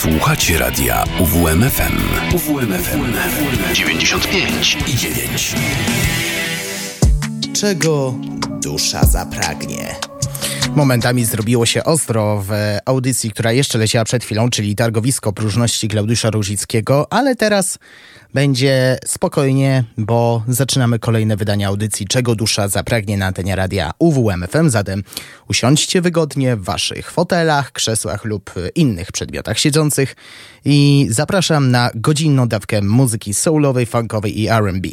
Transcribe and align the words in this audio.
Słuchacie 0.00 0.58
radia 0.58 1.04
UWMFM. 1.18 1.98
UWMFM 2.34 3.12
95 3.74 4.78
i 4.86 4.96
9. 4.96 5.54
Czego 7.52 8.14
dusza 8.62 9.04
zapragnie? 9.04 9.96
Momentami 10.76 11.24
zrobiło 11.24 11.66
się 11.66 11.84
ostro 11.84 12.44
w 12.46 12.52
audycji, 12.84 13.30
która 13.30 13.52
jeszcze 13.52 13.78
leciała 13.78 14.04
przed 14.04 14.24
chwilą, 14.24 14.50
czyli 14.50 14.76
targowisko 14.76 15.32
próżności 15.32 15.88
Klaudysza 15.88 16.30
Różickiego, 16.30 17.06
ale 17.12 17.36
teraz 17.36 17.78
będzie 18.34 18.98
spokojnie, 19.06 19.84
bo 19.98 20.42
zaczynamy 20.48 20.98
kolejne 20.98 21.36
wydanie 21.36 21.66
audycji 21.66 22.06
Czego 22.06 22.34
dusza 22.34 22.68
zapragnie 22.68 23.16
na 23.16 23.26
antenie 23.26 23.56
radia 23.56 23.90
UWMFM. 23.98 24.70
Zatem 24.70 25.02
usiądźcie 25.48 26.00
wygodnie 26.00 26.56
w 26.56 26.64
waszych 26.64 27.10
fotelach, 27.10 27.72
krzesłach 27.72 28.24
lub 28.24 28.54
innych 28.74 29.12
przedmiotach 29.12 29.58
siedzących 29.58 30.16
i 30.64 31.06
zapraszam 31.10 31.70
na 31.70 31.90
godzinną 31.94 32.48
dawkę 32.48 32.82
muzyki 32.82 33.34
soulowej, 33.34 33.86
funkowej 33.86 34.40
i 34.40 34.48
R&B. 34.48 34.88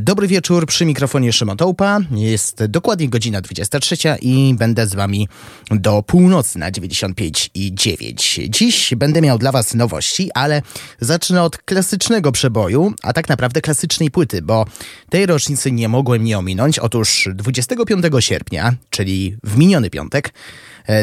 Dobry 0.00 0.26
wieczór, 0.26 0.66
przy 0.66 0.84
mikrofonie 0.84 1.32
Szymon 1.32 1.56
Tołpa. 1.56 1.98
Jest 2.10 2.64
dokładnie 2.64 3.08
godzina 3.08 3.40
23 3.40 3.96
i 4.20 4.54
będę 4.58 4.86
z 4.86 4.94
wami 4.94 5.28
do 5.70 6.02
północy 6.02 6.58
na 6.58 6.70
95 6.70 7.50
i 7.54 7.74
9. 7.74 8.40
Dziś 8.48 8.94
będę 8.96 9.20
miał 9.20 9.38
dla 9.38 9.52
was 9.52 9.74
nowości, 9.74 10.30
ale 10.34 10.62
zacznę 11.00 11.42
od 11.42 11.58
klasycznego 11.58 12.32
przeboju 12.32 12.51
przeboju, 12.52 12.92
a 13.02 13.12
tak 13.12 13.28
naprawdę 13.28 13.60
klasycznej 13.60 14.10
płyty, 14.10 14.42
bo 14.42 14.66
tej 15.10 15.26
rocznicy 15.26 15.72
nie 15.72 15.88
mogłem 15.88 16.24
nie 16.24 16.38
ominąć. 16.38 16.78
Otóż 16.78 17.28
25 17.34 18.04
sierpnia, 18.20 18.74
czyli 18.90 19.36
w 19.44 19.56
miniony 19.56 19.90
piątek, 19.90 20.32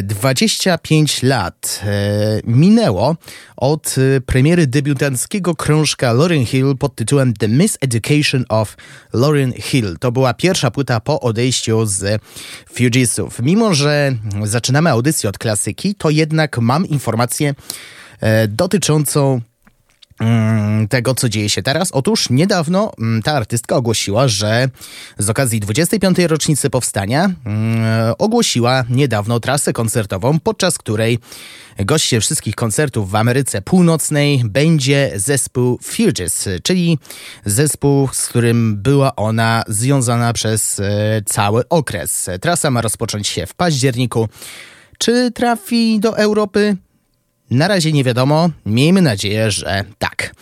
25 0.04 1.24
e, 1.24 1.28
lat 1.28 1.82
e, 1.84 2.42
minęło 2.44 3.16
od 3.58 3.96
e, 3.98 4.22
premiery 4.22 4.68
debiutanckiego 4.68 5.56
krążka 5.56 6.14
Lauryn 6.14 6.46
Hill 6.46 6.78
pod 6.80 6.96
tytułem 6.96 7.34
The 7.34 7.48
Miseducation 7.48 8.46
of 8.50 8.78
Lauryn 9.14 9.54
Hill. 9.54 9.98
To 10.00 10.12
była 10.12 10.34
pierwsza 10.34 10.72
płyta 10.72 11.00
po 11.00 11.20
odejściu 11.22 11.86
z 11.86 12.22
Fugeesów. 12.74 13.40
Mimo, 13.40 13.74
że 13.74 14.16
zaczynamy 14.44 14.90
audycję 14.90 15.30
od 15.30 15.38
klasyki, 15.38 15.96
to 15.96 16.10
jednak 16.10 16.58
mam 16.58 16.86
informację 16.86 17.56
dotyczącą 18.48 19.42
tego, 20.90 21.16
co 21.16 21.30
dzieje 21.30 21.50
się 21.50 21.64
teraz. 21.64 21.92
Otóż 21.92 22.30
niedawno 22.30 22.92
mm, 23.00 23.22
ta 23.22 23.34
artystka 23.34 23.76
ogłosiła, 23.76 24.28
że 24.28 24.70
z 25.18 25.30
okazji 25.30 25.60
25. 25.60 26.20
rocznicy 26.20 26.70
powstania 26.70 27.32
mm, 27.46 28.14
ogłosiła 28.18 28.84
niedawno 28.90 29.40
trasę 29.40 29.74
koncertową, 29.74 30.40
podczas 30.40 30.78
której 30.78 31.20
gościem 31.80 32.22
wszystkich 32.22 32.56
koncertów 32.56 33.12
w 33.12 33.16
Ameryce 33.16 33.62
Północnej 33.62 34.42
będzie 34.46 35.12
zespół 35.16 35.80
Fugees, 35.84 36.50
czyli 36.64 37.00
zespół, 37.46 38.10
z 38.14 38.28
którym 38.28 38.78
była 38.78 39.16
ona 39.16 39.64
związana 39.68 40.34
przez 40.34 40.80
e, 40.80 41.22
cały 41.26 41.70
okres. 41.70 42.30
Trasa 42.42 42.72
ma 42.72 42.82
rozpocząć 42.82 43.28
się 43.28 43.46
w 43.46 43.54
październiku. 43.54 44.30
Czy 44.98 45.32
trafi 45.32 46.00
do 46.00 46.18
Europy? 46.18 46.78
Na 47.52 47.68
razie 47.68 47.92
nie 47.92 48.04
wiadomo, 48.04 48.50
miejmy 48.66 49.02
nadzieję, 49.02 49.52
że 49.52 49.84
tak. 49.98 50.36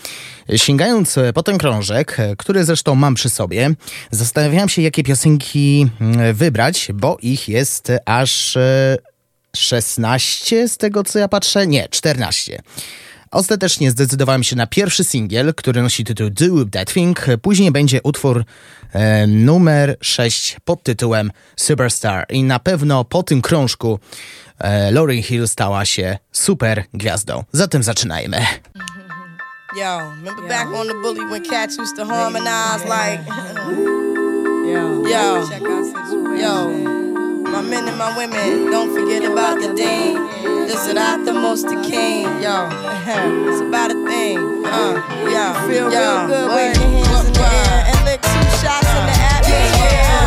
Sięgając 0.56 1.16
po 1.34 1.44
ten 1.44 1.58
krążek, 1.58 2.18
który 2.38 2.64
zresztą 2.64 2.96
mam 2.96 3.16
przy 3.16 3.30
sobie, 3.30 3.70
zastanawiałem 4.12 4.70
się, 4.70 4.82
jakie 4.82 5.04
piosenki 5.04 5.88
mm, 6.02 6.36
wybrać, 6.36 6.90
bo 6.94 7.18
ich 7.22 7.50
jest 7.50 7.92
aż 8.06 8.58
16 9.56 10.56
e, 10.56 10.68
z 10.68 10.78
tego 10.78 11.04
co 11.04 11.20
ja 11.20 11.28
patrzę. 11.28 11.68
Nie, 11.68 11.88
14. 11.90 12.62
Ostatecznie 13.32 13.92
zdecydowałem 13.92 14.44
się 14.44 14.56
na 14.56 14.68
pierwszy 14.68 15.04
singiel, 15.04 15.54
który 15.54 15.82
nosi 15.82 16.04
tytuł 16.04 16.30
Do 16.30 16.66
That 16.72 16.94
Thing. 16.94 17.26
Później 17.42 17.72
będzie 17.72 18.02
utwór 18.04 18.46
e, 18.94 19.28
numer 19.28 19.98
6 20.02 20.58
pod 20.66 20.84
tytułem 20.84 21.32
Superstar. 21.56 22.26
I 22.30 22.44
na 22.44 22.60
pewno 22.60 23.06
po 23.06 23.24
tym 23.24 23.42
krążku 23.42 24.00
e, 24.60 24.92
Lauryn 24.92 25.24
Hill 25.24 25.48
stała 25.48 25.86
się 25.86 26.18
super 26.32 26.84
gwiazdą. 26.94 27.44
Zatem 27.52 27.84
zaczynajmy. 27.84 28.38
Yo, 29.78 30.00
remember 30.00 30.44
Yo. 30.44 30.48
back 30.48 30.68
on 30.74 30.88
the 30.88 30.94
bully 30.94 31.26
when 31.26 31.44
cats 31.44 31.78
used 31.78 31.96
to 31.98 32.06
harmonize 32.06 32.84
like 32.86 33.20
Yo, 34.66 35.04
yo, 35.12 35.44
yo, 36.40 36.97
my 37.58 37.64
men 37.64 37.88
and 37.88 37.98
my 37.98 38.16
women, 38.16 38.70
don't 38.70 38.94
forget 38.94 39.24
about 39.24 39.60
the 39.60 39.74
dean. 39.74 40.14
This 40.68 40.86
is 40.86 40.94
not 40.94 41.26
the 41.26 41.34
most 41.34 41.64
the 41.64 41.82
king, 41.82 42.26
yo. 42.40 42.70
it's 43.50 43.62
about 43.62 43.90
a 43.90 43.96
thing, 44.06 44.38
uh, 44.64 44.94
yo, 45.26 45.68
feel 45.68 45.92
yo, 45.92 46.28
real 46.28 46.28
good, 46.28 46.50
wave 46.56 46.76
your 46.76 47.06
hands 47.06 47.28
in 47.28 47.34
the 47.34 47.40
air 47.42 47.84
and 47.88 48.06
lick 48.06 48.22
two 48.22 48.44
shots 48.62 48.86
in 48.86 49.06
the 49.08 49.18
atmosphere. 49.34 50.27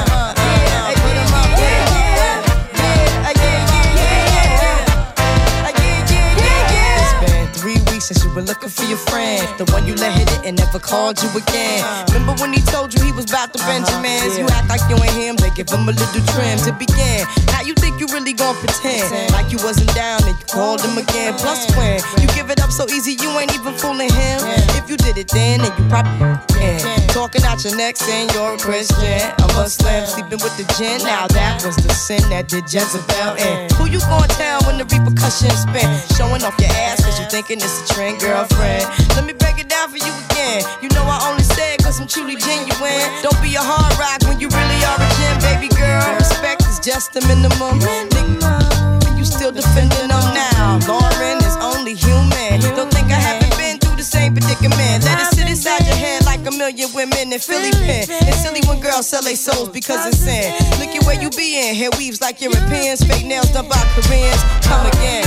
You 8.31 8.37
were 8.37 8.47
looking 8.47 8.69
for 8.69 8.85
your 8.85 8.99
friend. 9.11 9.43
The 9.59 9.67
one 9.73 9.87
you 9.87 9.95
let 9.95 10.15
hit 10.15 10.31
it 10.31 10.47
and 10.47 10.57
never 10.57 10.79
called 10.79 11.19
you 11.23 11.29
again. 11.35 11.83
Remember 12.13 12.35
when 12.41 12.53
he 12.53 12.63
told 12.63 12.95
you 12.95 13.03
he 13.03 13.13
was 13.13 13.27
about 13.27 13.53
to 13.55 13.59
uh-huh, 13.59 13.83
Benjamins? 13.83 14.39
You 14.39 14.47
act 14.55 14.69
like 14.71 14.83
you 14.87 14.97
ain't 15.03 15.19
him, 15.19 15.35
they 15.37 15.51
give 15.51 15.69
him 15.69 15.89
a 15.89 15.93
little 15.93 16.25
trim 16.35 16.59
to 16.67 16.73
begin. 16.73 17.27
Now 17.51 17.63
you 17.63 17.75
think 17.75 17.99
you 17.99 18.07
really 18.15 18.33
gon' 18.33 18.55
pretend 18.63 19.11
like 19.35 19.51
you 19.51 19.59
wasn't 19.59 19.91
down 19.95 20.23
and 20.25 20.39
you 20.39 20.47
called 20.47 20.81
him 20.81 20.97
again. 20.99 21.35
Plus 21.35 21.67
when 21.75 21.99
you 22.23 22.29
give 22.35 22.51
it 22.51 22.63
up 22.63 22.71
so 22.71 22.87
easy, 22.89 23.19
you 23.19 23.31
ain't 23.39 23.53
even 23.55 23.75
fooling 23.75 24.11
him. 24.11 24.39
If 24.79 24.89
you 24.89 24.97
did 24.97 25.19
it 25.19 25.29
then, 25.29 25.61
then 25.61 25.73
you 25.75 25.85
probably 25.91 26.39
can. 26.55 26.79
Talking 27.11 27.43
out 27.43 27.65
your 27.65 27.75
neck 27.75 27.97
saying 27.97 28.31
you're 28.35 28.55
a 28.55 28.59
Christian, 28.59 29.19
a 29.43 29.47
Muslim, 29.59 30.07
sleeping 30.07 30.39
with 30.39 30.55
the 30.55 30.67
gin. 30.79 31.03
Now 31.03 31.27
that 31.35 31.63
was 31.67 31.77
the 31.77 31.91
sin 31.91 32.23
that 32.31 32.47
did 32.47 32.71
Jezebel 32.71 33.35
in. 33.43 33.71
Who 33.75 33.91
you 33.91 33.99
gonna 34.07 34.31
tell 34.39 34.63
when 34.71 34.79
the 34.79 34.87
repercussions 34.87 35.67
spin? 35.67 35.91
Showing 36.15 36.47
off 36.47 36.55
your 36.63 36.71
ass 36.87 37.03
cause 37.03 37.19
you 37.19 37.27
thinking 37.27 37.59
it's 37.59 37.91
a 37.91 37.95
friend, 37.95 38.20
girlfriend. 38.21 38.85
Let 39.17 39.25
me 39.25 39.33
break 39.33 39.59
it 39.59 39.69
down 39.69 39.89
for 39.89 39.97
you 39.97 40.13
again. 40.29 40.63
You 40.85 40.89
know 40.93 41.05
I 41.09 41.29
only 41.29 41.43
say 41.43 41.75
it 41.75 41.83
cause 41.83 41.99
I'm 42.01 42.07
truly 42.07 42.37
genuine. 42.37 43.01
Don't 43.25 43.41
be 43.41 43.57
a 43.57 43.65
hard 43.65 43.93
rock 43.97 44.21
when 44.29 44.39
you 44.39 44.49
really 44.53 44.81
are 44.85 45.01
a 45.01 45.09
gem, 45.19 45.37
baby 45.41 45.69
girl. 45.75 46.05
Respect 46.21 46.63
is 46.69 46.79
just 46.79 47.13
the 47.17 47.21
minimum. 47.27 47.81
Nigga, 47.81 49.19
you 49.19 49.25
still 49.25 49.53
defending 49.53 50.09
them 50.13 50.27
now. 50.37 50.79
Lauren 50.87 51.41
is 51.49 51.57
only 51.65 51.95
human. 51.97 52.61
Don't 52.77 52.93
think 52.93 53.09
I 53.09 53.21
haven't 53.21 53.57
been 53.57 53.79
through 53.81 53.97
the 53.97 54.05
same 54.05 54.37
predicament. 54.37 55.05
Let 55.05 55.21
it 55.21 55.33
sit 55.33 55.49
inside 55.49 55.89
your 55.89 55.97
head 55.97 56.25
like 56.25 56.45
a 56.47 56.53
million 56.53 56.93
women 56.95 57.33
in 57.33 57.41
Philly 57.41 57.73
pen. 57.73 58.05
It's 58.29 58.45
silly 58.45 58.61
when 58.69 58.81
girls 58.81 59.09
sell 59.09 59.23
their 59.23 59.37
souls 59.37 59.71
because 59.71 60.05
it's 60.07 60.21
sin. 60.21 60.53
Look 60.79 60.93
at 60.93 61.03
where 61.09 61.21
you 61.21 61.31
be 61.31 61.57
in. 61.57 61.75
Hair 61.75 61.91
weaves 61.97 62.21
like 62.21 62.41
Europeans. 62.41 63.01
Fake 63.03 63.25
nails 63.27 63.51
done 63.53 63.69
by 63.69 63.81
Koreans. 63.97 64.41
Come 64.69 64.87
again. 64.93 65.25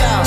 Yo, 0.00 0.21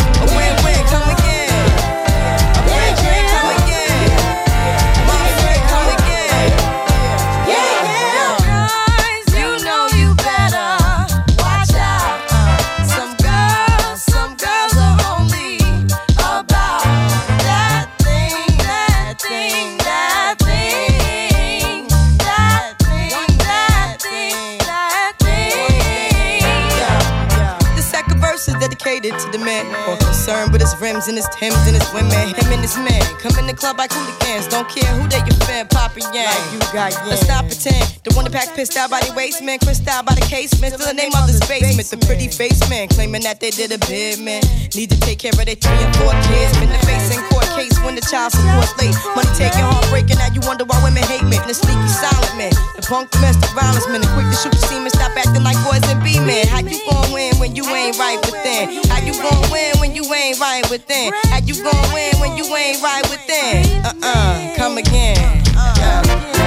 and 31.08 31.18
his 31.18 31.28
Timbs 31.30 31.58
and 31.68 31.76
his 31.76 31.86
women. 31.94 32.34
Him 32.34 32.50
and 32.54 32.62
his 32.62 32.78
man 32.78 33.02
come 33.22 33.38
in 33.38 33.48
the 33.48 33.54
club 33.54 33.78
like 33.78 33.92
hooligans. 33.92 34.48
Don't 34.48 34.68
care 34.70 34.90
who 34.96 35.08
they 35.08 35.22
your 35.26 35.38
fan, 35.46 35.68
Papa 35.68 36.00
Yang. 36.14 36.26
Like 36.26 36.54
you 36.54 36.60
got 36.74 36.92
yeah. 36.94 37.10
Let's 37.10 37.22
stop 37.22 37.46
pretend. 37.46 37.86
The 38.04 38.14
one 38.16 38.26
that 38.26 38.34
pack 38.34 38.56
pissed 38.56 38.78
out 38.78 38.90
by 38.90 39.02
the 39.02 39.14
waist 39.14 39.44
man, 39.44 39.60
crissed 39.60 39.88
out 39.88 40.06
by 40.06 40.16
the 40.16 40.26
casement. 40.26 40.74
Still 40.74 40.88
the 40.88 40.94
name 40.94 41.14
of 41.14 41.28
the 41.28 41.38
basement. 41.48 41.90
The 41.90 41.98
pretty 42.06 42.28
face 42.28 42.62
man 42.70 42.88
claiming 42.88 43.22
that 43.24 43.40
they 43.40 43.52
did 43.52 43.72
a 43.72 43.80
bid 43.86 44.20
man. 44.20 44.42
Need 44.74 44.90
to 44.92 45.00
take 45.00 45.20
care 45.20 45.34
of 45.34 45.46
their 45.46 45.56
three 45.56 45.80
and 45.82 45.96
four 45.98 46.14
kids. 46.30 46.58
Been 46.58 46.70
the 46.70 46.82
face 46.86 47.14
in 47.14 47.22
court 47.30 47.45
case 47.56 47.76
when 47.82 47.96
the 47.96 48.04
child 48.04 48.32
support 48.36 48.70
late. 48.78 48.94
Money 49.16 49.32
taking, 49.34 49.64
heartbreaking. 49.64 50.20
Now 50.20 50.30
you 50.30 50.44
wonder 50.44 50.68
why 50.68 50.78
women 50.84 51.04
hate 51.08 51.24
me. 51.24 51.40
The 51.48 51.56
sneaky 51.56 51.88
silent 51.88 52.36
man, 52.38 52.54
the 52.76 52.84
punk 52.84 53.10
domestic 53.12 53.50
violence 53.56 53.88
man, 53.88 54.04
the 54.04 54.12
quick 54.14 54.28
to 54.28 54.38
shoot 54.38 54.52
the 54.52 54.62
semen. 54.68 54.92
Stop 54.92 55.16
acting 55.16 55.44
like 55.44 55.58
boys 55.64 55.84
and 55.88 56.04
be 56.04 56.20
men. 56.20 56.46
How 56.48 56.60
you 56.60 56.78
gon' 56.86 57.12
win 57.16 57.34
when 57.40 57.56
you 57.56 57.64
ain't 57.72 57.98
right 57.98 58.20
within? 58.28 58.84
How 58.92 59.00
you 59.00 59.16
gon' 59.16 59.44
win 59.50 59.80
when 59.80 59.96
you 59.96 60.04
ain't 60.14 60.40
right 60.40 60.68
within? 60.70 61.16
How 61.32 61.40
you 61.40 61.56
gon' 61.64 61.88
win 61.96 62.14
when 62.20 62.38
you 62.38 62.46
ain't 62.56 62.84
right 62.84 63.06
within? 63.10 63.64
Uh-uh, 63.88 64.56
come 64.56 64.78
again. 64.78 65.18
Uh. 65.56 66.45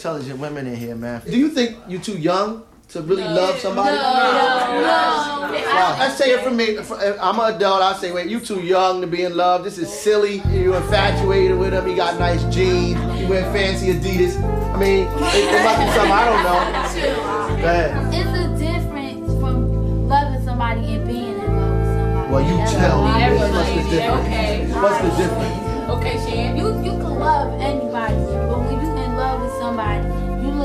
Intelligent 0.00 0.40
women 0.40 0.66
in 0.66 0.74
here, 0.76 0.96
man. 0.96 1.20
Do 1.26 1.38
you 1.38 1.50
think 1.50 1.76
you're 1.86 2.00
too 2.00 2.18
young 2.18 2.64
to 2.88 3.02
really 3.02 3.22
love 3.22 3.58
somebody? 3.58 3.94
No, 3.94 4.02
no, 4.02 4.80
no. 4.80 5.62
Wow. 5.66 5.96
Let's 5.98 6.16
say 6.16 6.30
it 6.30 6.40
for 6.42 6.50
me. 6.50 6.78
Uh, 6.78 7.18
I'm 7.20 7.38
an 7.38 7.54
adult. 7.54 7.82
I 7.82 7.92
say, 7.98 8.10
wait, 8.10 8.30
you 8.30 8.40
too 8.40 8.60
young 8.62 9.02
to 9.02 9.06
be 9.06 9.24
in 9.24 9.36
love. 9.36 9.62
This 9.62 9.76
is 9.76 9.92
silly. 9.92 10.40
You're 10.48 10.76
infatuated 10.76 11.58
with 11.58 11.74
him. 11.74 11.86
He 11.86 11.94
got 11.94 12.18
nice 12.18 12.42
jeans. 12.44 12.98
He 13.20 13.26
wear 13.26 13.44
fancy 13.52 13.92
Adidas. 13.92 14.40
I 14.72 14.78
mean, 14.80 15.06
it, 15.06 15.10
it 15.10 15.64
must 15.64 15.80
be 15.80 15.86
something 15.92 16.12
I 16.12 16.24
don't 16.24 16.44
know. 16.48 17.60
Go 17.60 17.68
ahead. 17.68 18.14
It's 18.14 18.38
a 18.38 18.48
difference 18.56 19.26
from 19.38 20.08
loving 20.08 20.42
somebody 20.46 20.94
and 20.94 21.06
being 21.06 21.38
in 21.38 21.56
love 21.58 21.76
with 21.76 21.88
somebody. 21.88 22.32
Well, 22.32 22.42
you 22.48 22.56
tell 22.72 23.04
me. 23.04 23.36
What's 23.36 23.68
the 23.68 23.90
difference? 23.90 24.26
Okay. 24.26 24.66
What's 24.80 25.00
the 25.02 25.22
difference? 25.22 25.70
Okay, 25.90 26.16
Shan. 26.24 26.56
You 26.56 26.68
you 26.82 26.92
can 26.92 27.18
love 27.18 27.52
anybody, 27.60 28.14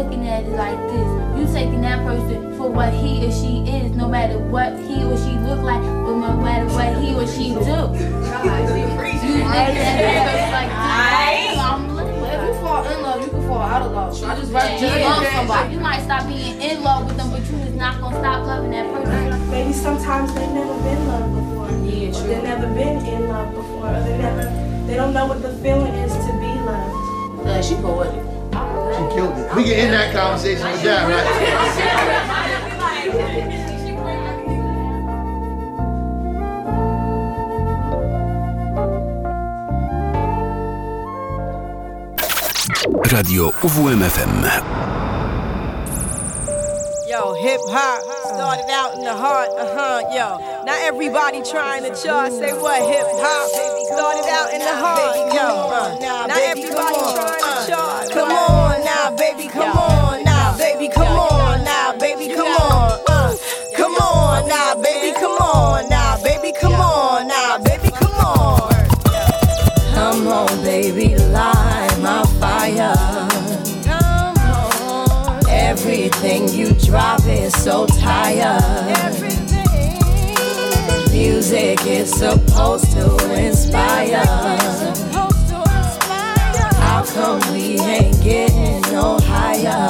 looking 0.05 0.27
at 0.27 0.43
it 0.43 0.49
like 0.51 0.77
this. 0.89 1.07
You 1.35 1.45
taking 1.53 1.81
that 1.81 1.99
person 2.05 2.55
for 2.57 2.69
what 2.69 2.93
he 2.93 3.25
or 3.25 3.31
she 3.31 3.65
is, 3.69 3.91
no 3.95 4.07
matter 4.07 4.37
what 4.37 4.77
he 4.79 5.03
or 5.03 5.17
she 5.17 5.37
look 5.39 5.61
like, 5.61 5.81
but 5.81 6.15
no 6.15 6.37
matter 6.37 6.65
what 6.67 6.95
he 7.03 7.15
or 7.15 7.27
she 7.27 7.49
do. 7.49 7.55
you 7.55 7.65
looking 9.41 9.49
at 9.49 9.73
that 9.73 10.51
like 10.53 10.71
If 12.33 12.47
you 12.47 12.53
fall 12.61 12.85
in 12.85 13.01
love, 13.01 13.21
you 13.21 13.29
can 13.29 13.41
fall 13.47 13.61
out 13.61 13.81
of 13.81 13.91
love. 13.91 14.23
I 14.23 14.35
just, 14.35 14.51
right, 14.51 14.79
just 14.79 15.01
love 15.01 15.25
somebody. 15.33 15.73
You 15.73 15.79
might 15.79 16.03
stop 16.03 16.27
being 16.27 16.61
in 16.61 16.83
love 16.83 17.07
with 17.07 17.17
them, 17.17 17.31
but 17.31 17.41
you 17.49 17.57
is 17.57 17.73
not 17.73 17.99
gonna 17.99 18.19
stop 18.19 18.45
loving 18.45 18.71
that 18.71 18.91
person. 18.93 19.49
Maybe 19.49 19.73
sometimes 19.73 20.33
they've 20.33 20.51
never 20.51 20.73
been 20.83 21.07
loved 21.07 21.33
before. 21.33 21.69
Yeah, 21.85 22.11
true. 22.11 22.21
Or 22.21 22.27
They've 22.27 22.43
never 22.43 22.67
been 22.67 23.05
in 23.05 23.27
love 23.27 23.53
before, 23.55 23.89
or 23.89 23.99
they 24.01 24.17
never, 24.17 24.85
they 24.87 24.95
don't 24.95 25.13
know 25.13 25.25
what 25.25 25.41
the 25.41 25.53
feeling 25.63 25.93
is 25.93 26.13
to 26.13 26.33
be 26.39 26.53
loved. 26.61 27.47
Yeah, 27.47 27.61
she 27.61 27.75
poetic. 27.75 28.34
She 28.55 29.15
killed 29.15 29.37
it. 29.37 29.55
We 29.55 29.63
can 29.63 29.73
end 29.73 29.93
that 29.93 30.13
conversation 30.13 30.71
with 30.71 30.83
that, 30.83 31.07
right? 31.09 31.25
Radio 43.11 43.51
UWMFM. 43.51 44.43
Yo, 47.07 47.33
hip 47.33 47.61
hop 47.69 48.03
started 48.33 48.69
out 48.71 48.95
in 48.95 49.03
the 49.03 49.13
heart, 49.13 49.49
uh 49.57 49.67
huh, 49.73 50.01
yo. 50.11 50.63
Not 50.65 50.79
everybody 50.81 51.41
trying 51.43 51.83
to 51.83 51.89
chart, 52.01 52.33
say 52.33 52.51
what 52.53 52.81
hip 52.81 53.05
hop 53.05 53.64
started 53.85 54.25
out 54.29 54.51
in 54.53 54.59
the 54.59 54.75
heart, 54.75 55.15
yo. 55.33 55.99
Now 55.99 56.25
everybody 56.27 56.73
trying 56.73 57.37
to 57.37 57.69
chart. 57.69 58.07
Uh. 58.07 58.13
Come 58.13 58.31
on 58.31 58.83
now, 58.83 59.15
baby, 59.15 59.47
come 59.47 59.77
on 59.77 60.23
now, 60.23 60.57
baby, 60.57 60.87
come 60.89 61.07
on 61.07 61.63
now, 61.63 61.93
baby, 61.97 62.33
come 62.33 62.47
on. 62.47 62.99
Come 63.75 63.95
on 63.97 64.47
now, 64.47 64.75
baby, 64.81 65.13
come 65.19 65.37
on 65.37 65.89
now, 65.89 66.17
baby, 66.23 66.51
come 66.59 66.73
on 66.73 67.27
now, 67.27 67.57
baby, 67.59 67.91
come 67.91 68.13
on. 68.25 68.71
Come 69.93 70.27
on, 70.27 70.63
baby, 70.63 71.15
light 71.15 71.97
my 72.01 72.23
fire. 72.39 72.95
Everything 75.47 76.47
you 76.49 76.73
drop 76.73 77.23
is 77.25 77.53
so 77.53 77.85
tired. 77.85 79.24
Music 81.15 81.79
is 81.87 82.11
supposed 82.11 82.91
to 82.91 83.05
inspire. 83.33 84.25
How 86.75 87.05
come 87.05 87.39
we 87.53 87.79
ain't 87.79 88.21
getting 88.21 88.81
no 88.91 89.17
higher? 89.21 89.87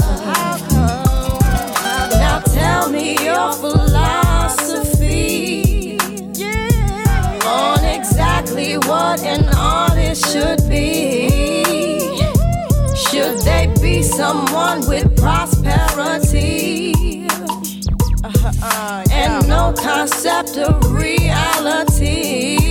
Now 2.11 2.41
tell 2.41 2.91
me 2.91 3.17
your 3.25 3.53
philosophy 3.53 4.37
on 7.43 7.83
exactly 7.83 8.77
what 8.77 9.23
an 9.23 9.49
artist 9.57 10.31
should 10.31 10.69
be. 10.69 11.27
Should 12.95 13.39
they 13.39 13.73
be 13.81 14.03
someone 14.03 14.87
with 14.87 15.17
prosperity 15.17 15.84
concept 19.75 20.57
of 20.57 20.91
reality? 20.93 22.64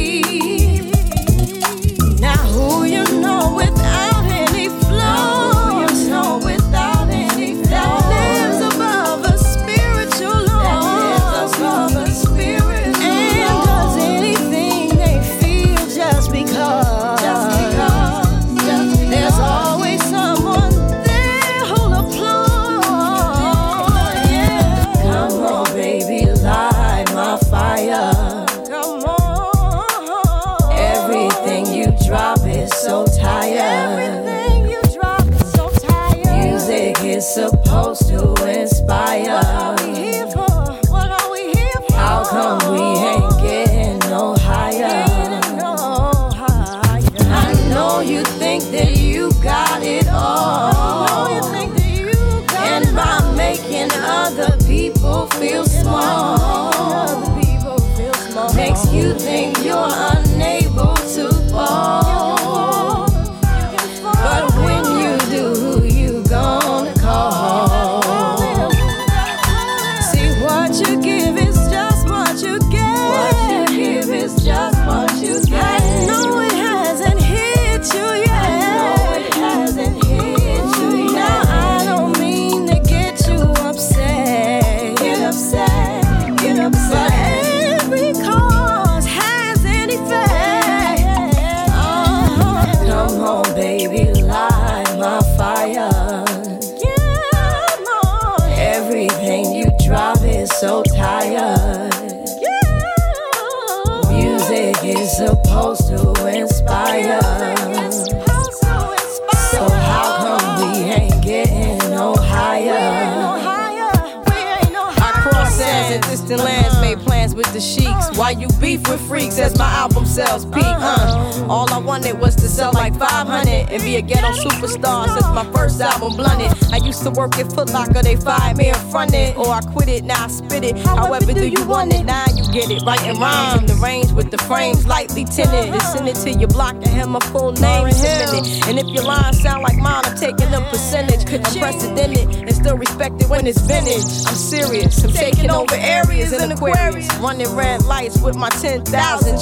With 118.88 119.00
freaks 119.08 119.38
as 119.38 119.56
my 119.58 119.68
album 119.70 120.06
sells 120.06 120.44
peak, 120.46 120.64
huh? 120.64 121.46
All 121.48 121.72
I 121.72 121.78
wanted 121.78 122.18
was 122.18 122.34
to 122.36 122.48
sell 122.48 122.72
like 122.72 122.96
500 122.98 123.48
and 123.48 123.82
be 123.82 123.96
a 123.96 124.02
ghetto 124.02 124.32
superstar 124.32 125.06
since 125.08 125.26
my 125.34 125.44
first 125.52 125.80
album 125.80 126.16
blunted. 126.16 126.63
I 126.75 126.78
used 126.78 127.04
to 127.04 127.11
work 127.11 127.38
at 127.38 127.52
Foot 127.52 127.71
Locker, 127.71 128.02
they 128.02 128.16
fired 128.16 128.57
me 128.57 128.69
in 128.71 128.75
front 128.90 129.14
it, 129.14 129.37
or 129.37 129.47
I 129.47 129.61
quit 129.61 129.88
it, 129.88 130.02
now 130.02 130.25
I 130.25 130.26
spit 130.26 130.64
it. 130.64 130.76
However, 130.78 131.33
do 131.33 131.47
you 131.47 131.64
want 131.69 131.95
it? 131.95 132.04
Now 132.04 132.25
you 132.35 132.43
get 132.52 132.69
it. 132.69 132.83
right 132.83 132.99
Writing 132.99 133.21
rhymes, 133.21 133.73
the 133.73 133.78
range 133.78 134.11
with 134.11 134.33
the 134.33 134.38
frames 134.38 134.85
lightly 134.85 135.25
tinted. 135.25 135.71
And 135.71 135.83
send 135.83 136.09
it 136.09 136.16
to 136.26 136.33
your 136.33 136.49
block 136.49 136.75
and 136.75 136.88
have 136.88 137.09
my 137.09 137.21
full 137.31 137.52
name 137.52 137.93
submitted. 137.93 138.66
And 138.66 138.81
if 138.81 138.88
your 138.88 139.04
lines 139.04 139.40
sound 139.40 139.62
like 139.62 139.76
mine, 139.76 140.02
I'm 140.04 140.16
taking 140.16 140.52
a 140.52 140.61
percentage. 140.62 141.23
Unprecedented 141.35 142.43
and 142.43 142.52
still 142.52 142.76
respected 142.76 143.31
when 143.31 143.47
it's 143.47 143.61
vintage. 143.61 144.26
I'm 144.26 144.35
serious, 144.35 145.04
I'm 145.04 145.12
taking 145.12 145.50
over 145.52 145.76
areas 145.76 146.33
in 146.33 146.50
Aquarius. 146.50 147.07
Running 147.19 147.54
red 147.54 147.85
lights 147.85 148.21
with 148.21 148.35
my 148.35 148.49
10,000 148.50 148.90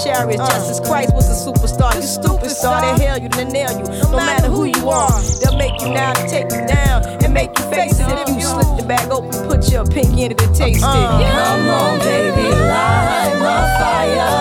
chariots. 0.04 0.40
Uh. 0.40 0.48
Justice 0.48 0.80
Christ 0.86 1.14
was 1.14 1.28
a 1.32 1.50
superstar. 1.50 1.94
You 1.94 2.02
stupid 2.02 2.50
star, 2.50 2.80
they 2.82 3.04
hail 3.04 3.16
you, 3.16 3.30
they 3.30 3.44
nail 3.44 3.72
you. 3.72 3.84
No 4.10 4.16
matter 4.16 4.48
who 4.48 4.64
you 4.64 4.90
are, 4.90 5.20
they'll 5.40 5.56
make 5.56 5.80
you 5.80 5.88
now 5.88 6.12
to 6.12 6.28
take 6.28 6.52
you 6.52 6.66
down 6.66 7.04
and 7.04 7.21
make 7.32 7.58
you 7.58 7.64
face 7.70 7.98
it. 7.98 8.28
If 8.28 8.36
you 8.36 8.42
slip 8.42 8.76
the 8.76 8.84
bag 8.86 9.10
open, 9.10 9.30
put 9.48 9.70
your 9.70 9.84
pinky 9.84 10.24
in 10.24 10.32
it 10.32 10.42
and 10.42 10.54
taste 10.54 10.78
it. 10.78 10.84
Uh, 10.84 11.18
come 11.32 11.68
on, 11.68 11.98
baby, 12.00 12.48
light 12.48 13.36
my 13.40 13.62
fire. 13.78 14.32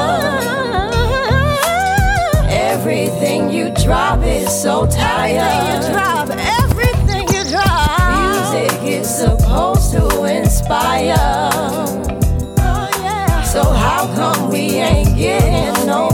Everything 2.50 3.50
you 3.50 3.70
drop 3.84 4.24
is 4.24 4.50
so 4.50 4.86
tired. 4.88 5.38
Everything 5.38 5.86
you 5.86 5.94
drop, 5.94 6.30
everything 6.30 7.28
you 7.36 7.44
drop. 7.50 8.52
Music 8.52 8.84
is 8.84 9.08
supposed 9.10 9.92
to 9.94 10.24
inspire. 10.26 11.16
Oh, 11.18 12.90
yeah. 13.02 13.44
So 13.44 13.64
how 13.64 14.08
come 14.16 14.50
we 14.50 14.80
ain't 14.80 15.16
getting 15.18 15.86
no 15.86 16.10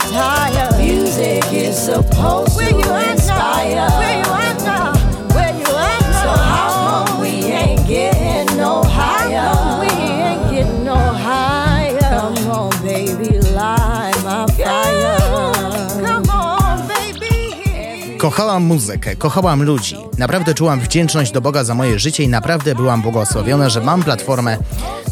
so 0.00 0.10
tired. 0.10 0.78
Music 0.78 1.44
is 1.52 1.76
supposed 1.76 2.53
Kochałam 18.24 18.62
muzykę, 18.62 19.16
kochałam 19.16 19.62
ludzi. 19.62 19.96
Naprawdę 20.18 20.54
czułam 20.54 20.80
wdzięczność 20.80 21.32
do 21.32 21.40
Boga 21.40 21.64
za 21.64 21.74
moje 21.74 21.98
życie 21.98 22.22
i 22.22 22.28
naprawdę 22.28 22.74
byłam 22.74 23.02
błogosławiona, 23.02 23.68
że 23.68 23.80
mam 23.80 24.02
platformę, 24.02 24.58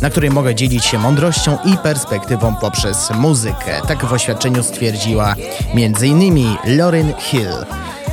na 0.00 0.10
której 0.10 0.30
mogę 0.30 0.54
dzielić 0.54 0.84
się 0.84 0.98
mądrością 0.98 1.58
i 1.64 1.76
perspektywą 1.76 2.54
poprzez 2.60 3.10
muzykę. 3.10 3.80
Tak 3.88 4.04
w 4.04 4.12
oświadczeniu 4.12 4.62
stwierdziła 4.62 5.34
m.in. 5.74 6.56
Lauryn 6.64 7.12
Hill 7.18 7.48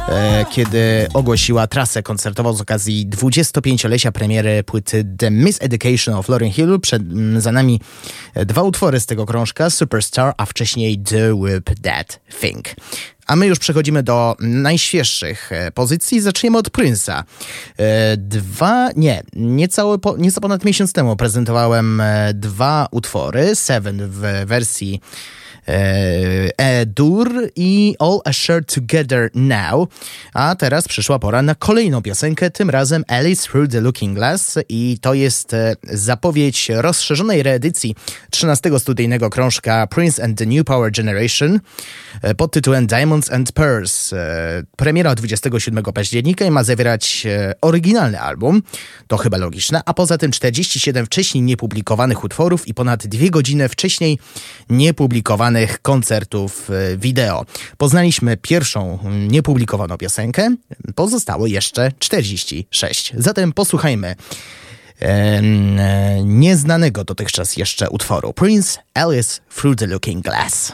e, 0.10 0.46
kiedy 0.50 1.08
ogłosiła 1.14 1.68
trasę 1.68 2.04
koncertową 2.04 2.54
z 2.54 2.62
okazji 2.62 3.08
25-lecia 3.10 4.12
premiery 4.12 4.64
płyty 4.64 5.06
The 5.18 5.32
Miseducation 5.32 6.16
of 6.16 6.30
Lauryn 6.30 6.52
Hill. 6.52 6.80
Przed, 6.80 7.02
m, 7.02 7.42
za 7.42 7.52
nami 7.52 7.82
dwa 8.46 8.64
utwory 8.64 9.00
z 9.00 9.06
tego 9.06 9.26
krążka, 9.26 9.70
Superstar, 9.70 10.34
a 10.38 10.46
wcześniej 10.46 11.00
The 11.00 11.34
Whip 11.36 11.70
That 11.84 12.20
Thing. 12.42 12.66
A 13.30 13.36
my 13.36 13.48
już 13.48 13.60
przechodzimy 13.60 14.04
do 14.04 14.36
najświeższych 14.40 15.52
e, 15.52 15.72
pozycji. 15.72 16.22
Zaczniemy 16.22 16.58
od 16.58 16.70
Prince'a. 16.70 17.24
E, 17.78 18.18
Dwa, 18.18 18.90
nie, 18.96 19.24
niecałe, 19.36 19.98
po- 20.00 20.18
nieco 20.18 20.42
ponad 20.42 20.66
miesiąc 20.66 20.94
temu 20.94 21.16
prezentowałem 21.16 22.02
e, 22.02 22.34
dwa 22.34 22.88
utwory. 22.92 23.56
Seven 23.56 24.10
w 24.10 24.20
wersji 24.46 25.02
E-dur 26.58 27.50
i 27.56 27.96
All 28.00 28.20
Assured 28.26 28.74
Together 28.74 29.30
Now. 29.34 29.90
A 30.34 30.56
teraz 30.56 30.88
przyszła 30.88 31.20
pora 31.20 31.42
na 31.42 31.56
kolejną 31.56 32.02
piosenkę, 32.02 32.52
tym 32.52 32.70
razem 32.70 33.04
Alice 33.08 33.48
Through 33.48 33.72
the 33.72 33.82
Looking 33.82 34.16
Glass 34.16 34.60
i 34.70 34.98
to 35.02 35.14
jest 35.14 35.54
e, 35.54 35.76
zapowiedź 35.84 36.70
rozszerzonej 36.70 37.44
reedycji 37.44 37.96
13 38.32 38.80
studyjnego 38.80 39.30
krążka 39.30 39.88
Prince 39.88 40.24
and 40.24 40.38
the 40.38 40.46
New 40.46 40.66
Power 40.66 40.92
Generation 40.92 41.60
e, 42.22 42.36
pod 42.36 42.52
tytułem 42.52 42.88
Diamonds 42.88 43.32
and 43.32 43.52
Pearls. 43.52 44.14
E, 44.14 44.64
Premiera 44.76 45.16
27 45.16 45.84
października 45.84 46.46
i 46.46 46.52
ma 46.52 46.64
zawierać 46.64 47.26
e, 47.26 47.54
oryginalny 47.62 48.20
album, 48.20 48.62
to 49.08 49.18
chyba 49.18 49.38
logiczne, 49.38 49.82
a 49.86 49.94
poza 49.94 50.18
tym 50.18 50.32
47 50.32 51.06
wcześniej 51.06 51.44
niepublikowanych 51.44 52.24
utworów 52.24 52.68
i 52.68 52.74
ponad 52.74 53.08
dwie 53.08 53.30
godziny 53.30 53.70
wcześniej 53.70 54.20
koncertów 55.82 56.70
e, 56.70 56.98
wideo. 56.98 57.46
Poznaliśmy 57.78 58.38
pierwszą 58.38 59.00
mm, 59.04 59.32
niepublikowaną 59.32 59.98
piosenkę, 59.98 60.56
pozostało 60.96 61.48
jeszcze 61.48 61.92
46. 62.00 63.14
Zatem 63.18 63.54
posłuchajmy 63.54 64.16
e, 65.02 65.42
nieznanego 66.24 67.04
dotychczas 67.04 67.58
jeszcze 67.58 67.90
utworu 67.90 68.34
Prince 68.34 68.80
Alice 68.94 69.42
Through 69.56 69.78
the 69.78 69.88
Looking 69.88 70.24
Glass. 70.24 70.74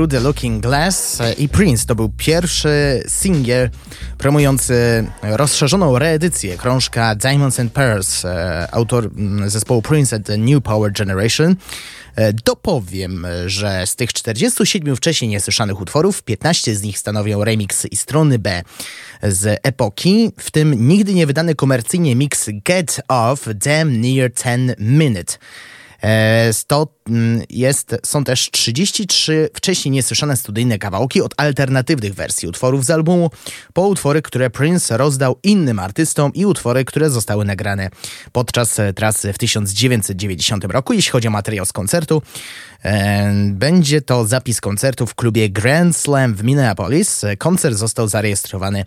Through 0.00 0.10
the 0.10 0.20
Looking 0.20 0.62
Glass 0.62 1.18
i 1.38 1.48
Prince 1.48 1.86
to 1.86 1.94
był 1.94 2.08
pierwszy 2.16 3.02
singiel 3.08 3.70
promujący 4.18 5.06
rozszerzoną 5.22 5.98
reedycję 5.98 6.56
krążka 6.56 7.14
Diamonds 7.14 7.60
and 7.60 7.72
Pearls, 7.72 8.24
e, 8.24 8.68
autor 8.72 9.04
mm, 9.04 9.50
zespołu 9.50 9.82
Prince 9.82 10.12
at 10.12 10.26
the 10.26 10.38
New 10.38 10.62
Power 10.62 10.92
Generation. 10.92 11.56
E, 12.16 12.32
dopowiem, 12.32 13.26
że 13.46 13.86
z 13.86 13.96
tych 13.96 14.12
47 14.12 14.96
wcześniej 14.96 15.28
niesłyszanych 15.28 15.80
utworów 15.80 16.22
15 16.22 16.74
z 16.74 16.82
nich 16.82 16.98
stanowią 16.98 17.44
remix 17.44 17.86
i 17.86 17.96
strony 17.96 18.38
B 18.38 18.62
z 19.22 19.60
epoki, 19.62 20.32
w 20.38 20.50
tym 20.50 20.88
nigdy 20.88 21.14
nie 21.14 21.26
wydany 21.26 21.54
komercyjnie 21.54 22.16
mix 22.16 22.48
Get 22.64 23.00
Off 23.08 23.48
Damn 23.54 24.00
Near 24.00 24.30
10 24.34 24.72
Minute. 24.78 25.38
E, 26.02 26.50
to 26.66 26.86
jest, 27.50 27.96
są 28.06 28.24
też 28.24 28.50
33 28.50 29.48
wcześniej 29.54 29.92
niesłyszane 29.92 30.36
studyjne 30.36 30.78
kawałki 30.78 31.22
od 31.22 31.34
alternatywnych 31.36 32.14
wersji 32.14 32.48
utworów 32.48 32.84
z 32.84 32.90
albumu, 32.90 33.30
po 33.72 33.86
utwory, 33.88 34.22
które 34.22 34.50
Prince 34.50 34.90
rozdał 34.90 35.36
innym 35.42 35.78
artystom 35.78 36.34
i 36.34 36.46
utwory, 36.46 36.84
które 36.84 37.10
zostały 37.10 37.44
nagrane 37.44 37.90
podczas 38.32 38.80
trasy 38.94 39.32
w 39.32 39.38
1990 39.38 40.64
roku. 40.64 40.92
Jeśli 40.92 41.12
chodzi 41.12 41.28
o 41.28 41.30
materiał 41.30 41.66
z 41.66 41.72
koncertu, 41.72 42.22
e, 42.84 43.32
będzie 43.52 44.00
to 44.00 44.26
zapis 44.26 44.60
koncertu 44.60 45.06
w 45.06 45.14
klubie 45.14 45.50
Grand 45.50 45.96
Slam 45.96 46.34
w 46.34 46.44
Minneapolis. 46.44 47.22
Koncert 47.38 47.76
został 47.76 48.08
zarejestrowany 48.08 48.84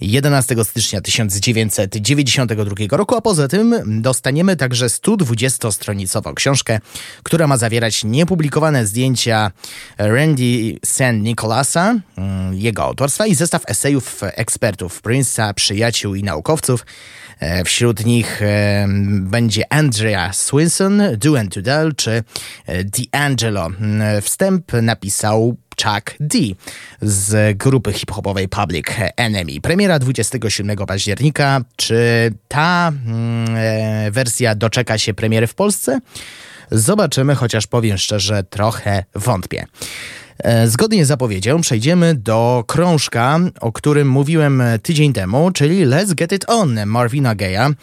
11 0.00 0.64
stycznia 0.64 1.00
1992 1.00 2.96
roku, 2.96 3.16
a 3.16 3.20
poza 3.20 3.48
tym 3.48 3.74
dostaniemy 4.02 4.56
także 4.56 4.86
120-stronicową 4.86 6.34
książkę 6.34 6.54
książkę, 6.54 6.80
która 7.22 7.46
ma 7.46 7.56
zawierać 7.64 8.04
niepublikowane 8.04 8.86
zdjęcia 8.86 9.50
Randy 9.98 10.76
St. 10.84 11.14
Nicolasa, 11.20 11.94
mm, 12.16 12.54
jego 12.54 12.82
autorstwa 12.82 13.26
i 13.26 13.34
zestaw 13.34 13.62
esejów 13.66 14.20
ekspertów 14.22 15.02
Prince'a, 15.02 15.54
przyjaciół 15.54 16.14
i 16.14 16.22
naukowców. 16.22 16.84
E, 17.40 17.64
wśród 17.64 18.04
nich 18.04 18.42
e, 18.42 18.86
będzie 19.20 19.72
Andrea 19.72 20.32
Swinson, 20.32 21.02
Do 21.16 21.38
and 21.38 21.54
To 21.54 21.62
Del 21.62 21.94
czy 21.94 22.10
e, 22.66 22.84
D'Angelo. 22.84 23.66
Mm, 23.66 24.22
wstęp 24.22 24.72
napisał 24.72 25.56
Chuck 25.84 26.14
D 26.20 26.38
z 27.02 27.58
grupy 27.58 27.92
hip-hopowej 27.92 28.48
Public 28.48 28.86
Enemy. 29.16 29.60
Premiera 29.60 29.98
27 29.98 30.76
października. 30.76 31.60
Czy 31.76 32.32
ta 32.48 32.92
mm, 33.06 34.12
wersja 34.12 34.54
doczeka 34.54 34.98
się 34.98 35.14
premiery 35.14 35.46
w 35.46 35.54
Polsce? 35.54 36.00
Zobaczymy, 36.70 37.34
chociaż 37.34 37.66
powiem 37.66 37.98
szczerze, 37.98 38.42
trochę 38.42 39.04
wątpię. 39.14 39.66
E, 40.38 40.68
zgodnie 40.68 41.04
z 41.04 41.08
zapowiedzią 41.08 41.60
przejdziemy 41.60 42.14
do 42.14 42.64
krążka, 42.66 43.38
o 43.60 43.72
którym 43.72 44.08
mówiłem 44.08 44.62
tydzień 44.82 45.12
temu, 45.12 45.50
czyli 45.50 45.86
Let's 45.86 46.14
Get 46.14 46.32
It 46.32 46.44
On 46.48 46.86
Marvina 46.86 47.34
Gaya. 47.34 47.74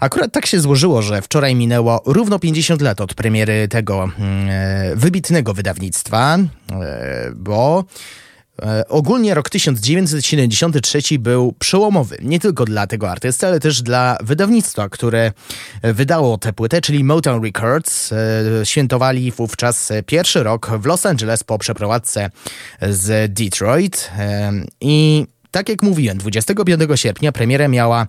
Akurat 0.00 0.32
tak 0.32 0.46
się 0.46 0.60
złożyło, 0.60 1.02
że 1.02 1.22
wczoraj 1.22 1.54
minęło 1.54 2.02
równo 2.06 2.38
50 2.38 2.82
lat 2.82 3.00
od 3.00 3.14
premiery 3.14 3.68
tego 3.68 4.10
mm, 4.18 4.48
e, 4.50 4.96
wybitnego 4.96 5.54
wydawnictwa, 5.54 6.38
e, 6.38 7.30
bo 7.34 7.84
ogólnie 8.88 9.34
rok 9.34 9.50
1973 9.50 11.18
był 11.18 11.52
przełomowy, 11.58 12.18
nie 12.22 12.40
tylko 12.40 12.64
dla 12.64 12.86
tego 12.86 13.10
artysty, 13.10 13.46
ale 13.46 13.60
też 13.60 13.82
dla 13.82 14.18
wydawnictwa, 14.22 14.88
które 14.88 15.32
wydało 15.82 16.38
tę 16.38 16.52
płytę, 16.52 16.80
czyli 16.80 17.04
Motown 17.04 17.44
Records. 17.44 18.12
E, 18.12 18.16
świętowali 18.64 19.32
wówczas 19.32 19.92
pierwszy 20.06 20.42
rok 20.42 20.70
w 20.78 20.86
Los 20.86 21.06
Angeles 21.06 21.44
po 21.44 21.58
przeprowadzce 21.58 22.30
z 22.82 23.32
Detroit 23.32 24.10
e, 24.18 24.52
i 24.80 25.26
tak 25.50 25.68
jak 25.68 25.82
mówiłem, 25.82 26.18
25 26.18 27.00
sierpnia 27.00 27.32
premierę 27.32 27.68
miała 27.68 28.06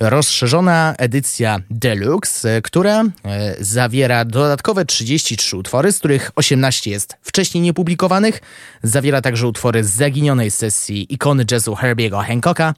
rozszerzona 0.00 0.94
edycja 0.98 1.60
Deluxe, 1.70 2.62
która 2.62 3.02
e, 3.02 3.56
zawiera 3.60 4.24
dodatkowe 4.24 4.84
33 4.84 5.56
utwory, 5.56 5.92
z 5.92 5.98
których 5.98 6.30
18 6.36 6.90
jest 6.90 7.16
wcześniej 7.22 7.62
niepublikowanych. 7.62 8.40
Zawiera 8.82 9.20
także 9.22 9.46
utwory 9.46 9.84
z 9.84 9.90
zaginionej 9.90 10.50
sesji 10.50 11.14
ikony 11.14 11.44
jazzu 11.50 11.74
Herbiego 11.74 12.18
Hancocka 12.20 12.74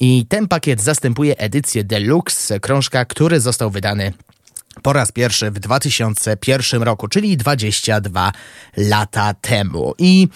i 0.00 0.26
ten 0.28 0.48
pakiet 0.48 0.82
zastępuje 0.82 1.36
edycję 1.38 1.84
Deluxe, 1.84 2.60
krążka, 2.60 3.04
który 3.04 3.40
został 3.40 3.70
wydany 3.70 4.12
po 4.82 4.92
raz 4.92 5.12
pierwszy 5.12 5.50
w 5.50 5.58
2001 5.58 6.82
roku, 6.82 7.08
czyli 7.08 7.36
22 7.36 8.32
lata 8.76 9.34
temu. 9.34 9.94
I 9.98 10.28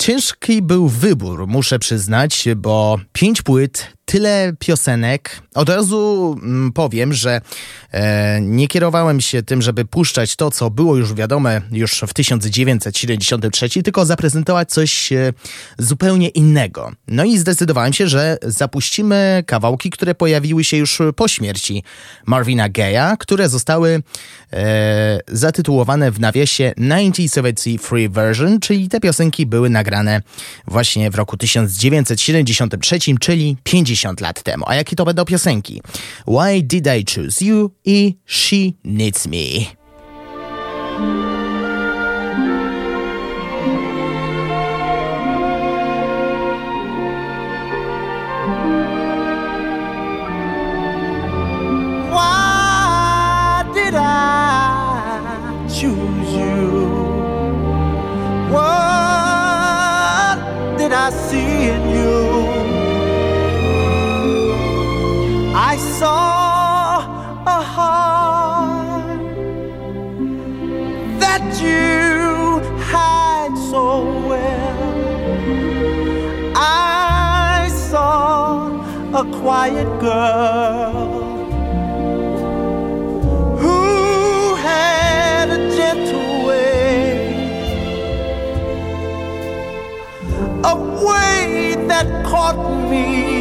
Ciężki 0.00 0.62
był 0.62 0.88
wybór, 0.88 1.46
muszę 1.46 1.78
przyznać, 1.78 2.48
bo 2.56 2.98
pięć 3.12 3.42
płyt 3.42 3.92
tyle 4.10 4.52
piosenek. 4.58 5.42
Od 5.54 5.68
razu 5.68 6.36
mm, 6.42 6.72
powiem, 6.72 7.12
że 7.12 7.40
e, 7.90 8.40
nie 8.40 8.68
kierowałem 8.68 9.20
się 9.20 9.42
tym, 9.42 9.62
żeby 9.62 9.84
puszczać 9.84 10.36
to, 10.36 10.50
co 10.50 10.70
było 10.70 10.96
już 10.96 11.14
wiadome 11.14 11.62
już 11.72 12.04
w 12.08 12.14
1973, 12.14 13.82
tylko 13.82 14.06
zaprezentować 14.06 14.70
coś 14.70 15.12
e, 15.12 15.32
zupełnie 15.78 16.28
innego. 16.28 16.92
No 17.08 17.24
i 17.24 17.38
zdecydowałem 17.38 17.92
się, 17.92 18.08
że 18.08 18.38
zapuścimy 18.42 19.44
kawałki, 19.46 19.90
które 19.90 20.14
pojawiły 20.14 20.64
się 20.64 20.76
już 20.76 20.98
po 21.16 21.28
śmierci 21.28 21.82
Marvina 22.26 22.68
Gaya, 22.68 23.16
które 23.18 23.48
zostały 23.48 24.02
e, 24.52 25.20
zatytułowane 25.28 26.10
w 26.10 26.20
nawiasie 26.20 26.72
1973 26.76 28.08
version, 28.08 28.60
czyli 28.60 28.88
te 28.88 29.00
piosenki 29.00 29.46
były 29.46 29.70
nagrane 29.70 30.22
właśnie 30.66 31.10
w 31.10 31.14
roku 31.14 31.36
1973, 31.36 32.98
czyli 33.20 33.56
50 33.64 33.99
50 34.00 34.20
lat 34.20 34.42
temu. 34.42 34.64
A 34.66 34.74
jakie 34.74 34.96
to 34.96 35.04
będą 35.04 35.24
piosenki? 35.24 35.82
Why 36.26 36.62
Did 36.62 36.86
I 36.86 37.04
Choose 37.04 37.44
You 37.44 37.70
i 37.84 38.16
She 38.26 38.72
Needs 38.84 39.26
Me. 39.26 39.80
choose 55.80 56.32
you? 56.34 56.80
What 58.52 60.36
did 60.76 60.92
I 60.92 61.08
see 61.10 61.49
a 67.46 67.62
heart 67.74 69.20
that 71.20 71.44
you 71.62 71.90
so 73.70 74.02
well. 74.28 74.78
I 76.56 77.68
saw 77.70 78.82
a 79.14 79.24
quiet 79.40 79.88
girl 80.00 81.20
who 83.62 84.54
had 84.56 85.50
a 85.50 85.60
gentle 85.76 86.46
way, 86.46 87.32
a 90.64 90.76
way 91.06 91.76
that 91.86 92.24
caught 92.26 92.90
me. 92.90 93.39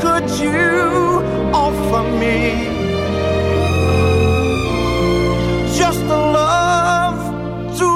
Could 0.00 0.28
you 0.38 1.22
offer 1.52 2.02
me? 2.20 2.68
Just 5.76 6.02
a 6.02 6.20
love 6.40 7.20
to 7.78 7.88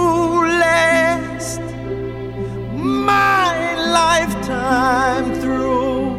last 0.63 1.61
my 2.75 3.55
lifetime 4.01 5.27
through. 5.41 6.17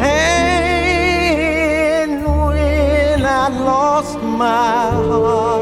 And 0.00 2.24
when 2.24 3.24
I 3.24 3.48
lost 3.48 4.18
my 4.20 4.90
heart. 5.08 5.55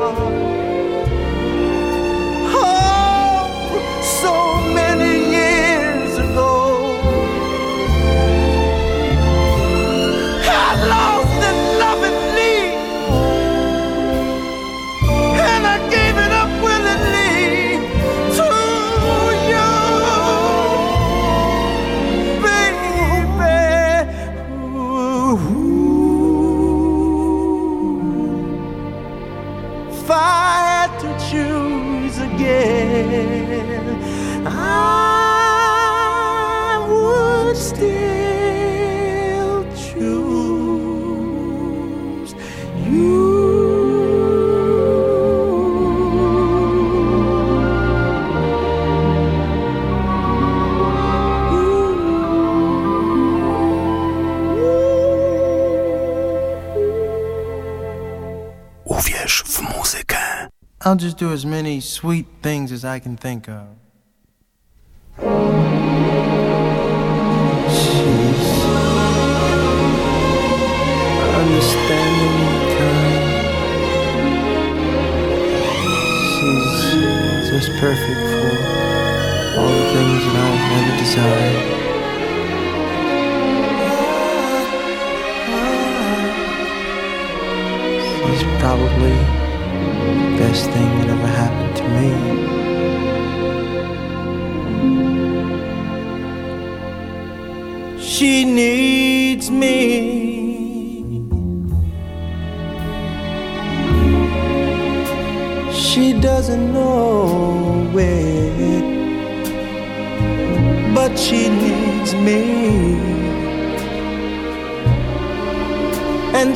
I'll 60.86 60.96
just 60.96 61.16
do 61.16 61.32
as 61.32 61.46
many 61.46 61.80
sweet 61.80 62.26
things 62.42 62.70
as 62.70 62.84
I 62.84 62.98
can 62.98 63.16
think 63.16 63.48
of. 63.48 63.73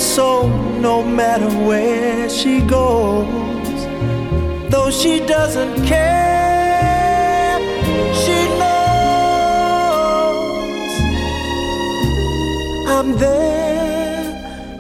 And 0.08 0.14
so, 0.16 0.48
no 0.80 1.02
matter 1.02 1.50
where 1.68 2.30
she 2.30 2.62
goes, 2.62 3.26
though 4.70 4.90
she 4.90 5.20
doesn't 5.26 5.84
care, 5.84 7.58
she 8.14 8.38
knows 8.58 9.02
I'm 12.88 13.18
there 13.18 14.32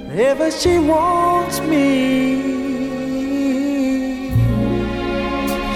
wherever 0.06 0.50
she 0.50 0.78
wants 0.78 1.60
me. 1.60 2.40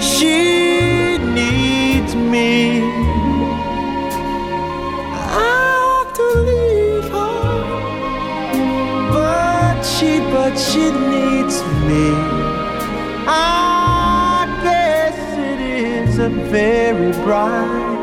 She 0.01 1.19
needs 1.19 2.15
me. 2.15 2.92
She, 10.57 10.71
she 10.71 10.91
needs 10.91 11.61
me. 11.87 12.13
I 13.27 14.47
guess 14.63 15.17
it 15.37 15.59
isn't 15.59 16.43
very 16.51 17.11
bright 17.23 17.93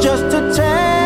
just 0.00 0.24
to 0.30 0.52
tag 0.54 0.97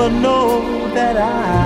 never 0.00 0.20
know 0.20 0.94
that 0.94 1.16
I. 1.16 1.59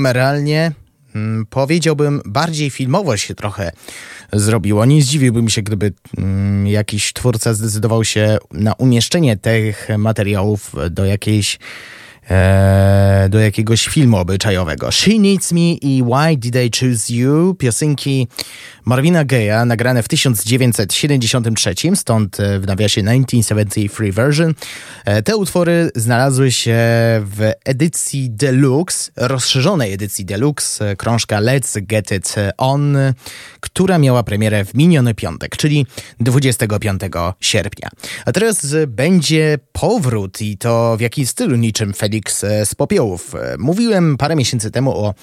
kameralnie 0.00 0.72
mm, 1.14 1.46
powiedziałbym 1.46 2.22
bardziej 2.24 2.70
filmowo 2.70 3.16
się 3.16 3.34
trochę 3.34 3.72
zrobiło. 4.32 4.84
Nie 4.84 5.02
zdziwiłbym 5.02 5.48
się, 5.48 5.62
gdyby 5.62 5.92
mm, 6.18 6.66
jakiś 6.66 7.12
twórca 7.12 7.54
zdecydował 7.54 8.04
się 8.04 8.38
na 8.52 8.74
umieszczenie 8.74 9.36
tych 9.36 9.88
materiałów 9.98 10.72
do 10.90 11.04
jakiejś 11.04 11.58
e, 12.30 13.26
do 13.30 13.38
jakiegoś 13.38 13.88
filmu 13.88 14.16
obyczajowego. 14.16 14.92
She 14.92 15.18
Needs 15.18 15.52
Me 15.52 15.60
i 15.60 16.02
Why 16.02 16.36
Did 16.36 16.56
I 16.56 16.70
Choose 16.80 17.14
You? 17.14 17.54
Piosenki 17.54 18.28
Marvina 18.84 19.24
Gaye'a, 19.24 19.66
nagrane 19.66 20.02
w 20.02 20.08
1973, 20.08 21.74
stąd 21.94 22.40
e, 22.40 22.60
w 22.60 22.66
nawiasie 22.66 23.00
1973 23.00 24.12
version. 24.12 24.54
E, 25.04 25.22
Te 25.22 25.36
utwory 25.36 25.90
znalazły 25.94 26.52
się 26.52 26.76
w 27.24 27.52
edycji 27.64 28.30
deluxe, 28.30 29.10
rozszerzonej 29.16 29.92
edycji 29.92 30.24
deluxe, 30.24 30.96
krążka 30.96 31.40
Let's 31.40 31.80
Get 31.82 32.12
It 32.12 32.34
On, 32.56 32.96
która 33.60 33.98
miała 33.98 34.22
premierę 34.22 34.64
w 34.64 34.74
miniony 34.74 35.14
piątek, 35.14 35.56
czyli 35.56 35.86
25 36.20 37.00
sierpnia. 37.40 37.88
A 38.26 38.32
teraz 38.32 38.76
będzie 38.86 39.58
powrót 39.72 40.40
i 40.40 40.58
to 40.58 40.96
w 40.96 41.00
jakim 41.00 41.26
stylu 41.26 41.56
niczym 41.56 41.92
Felix 41.92 42.19
e, 42.44 42.66
z 42.66 42.74
popiołów. 42.74 43.34
E, 43.34 43.56
Mówiłem 43.58 44.16
parę 44.16 44.36
miesięcy 44.36 44.70
temu 44.70 44.90
o 45.04 45.14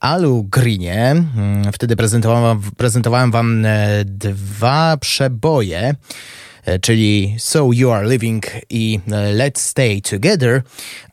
Alu 0.00 0.42
Greenie. 0.50 1.02
Mm, 1.10 1.72
Wtedy 1.72 1.96
prezentowałem, 1.96 2.60
prezentowałem 2.76 3.30
wam 3.30 3.66
e, 3.66 4.04
dwa 4.04 4.96
przeboje 4.96 5.94
czyli 6.80 7.36
So 7.38 7.68
You 7.72 7.90
Are 7.90 8.08
Living 8.08 8.46
i 8.70 9.00
Let's 9.08 9.58
Stay 9.58 10.02
Together, 10.02 10.62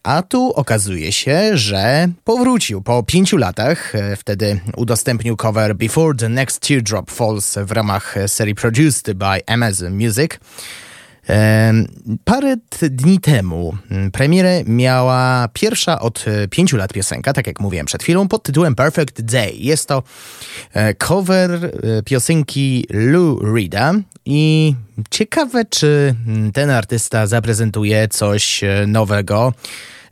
a 0.04 0.22
tu 0.22 0.54
okazuje 0.54 1.12
się, 1.12 1.58
że 1.58 2.08
powrócił 2.24 2.82
po 2.82 3.04
pięciu 3.04 3.38
latach. 3.38 3.94
Wtedy 4.18 4.60
udostępnił 4.76 5.38
cover 5.38 5.76
Before 5.76 6.18
the 6.18 6.30
Next 6.30 6.60
Teardrop 6.68 7.12
Falls 7.12 7.58
w 7.66 7.72
ramach 7.72 8.16
serii 8.28 8.56
Produced 8.56 9.14
by 9.14 9.46
Amazon 9.48 9.94
Music. 9.94 10.32
Parę 12.24 12.56
dni 12.82 13.20
temu 13.20 13.78
mm, 13.92 14.12
premierę 14.12 14.64
miała 14.66 15.48
pierwsza 15.54 16.00
od 16.00 16.26
e, 16.28 16.48
pięciu 16.48 16.78
lat 16.78 16.94
piosenka, 16.94 17.34
tak 17.34 17.48
jak 17.48 17.60
mówiłem 17.60 17.86
przed 17.86 18.04
chwilą, 18.04 18.28
pod 18.28 18.44
tytułem 18.44 18.76
Perfect 18.76 19.22
Day. 19.22 19.52
Jest 19.56 19.88
to 19.88 20.04
e, 20.74 20.94
cover 20.94 21.52
e, 21.52 22.04
piosenki 22.04 22.86
Lou 22.90 23.40
Reeda 23.54 23.94
i 24.26 24.76
ciekawe, 25.10 25.66
czy 25.66 26.16
mm, 26.28 26.52
ten 26.52 26.70
artysta 26.70 27.28
zaprezentuje 27.28 28.08
coś 28.08 28.62
nowego 28.88 29.54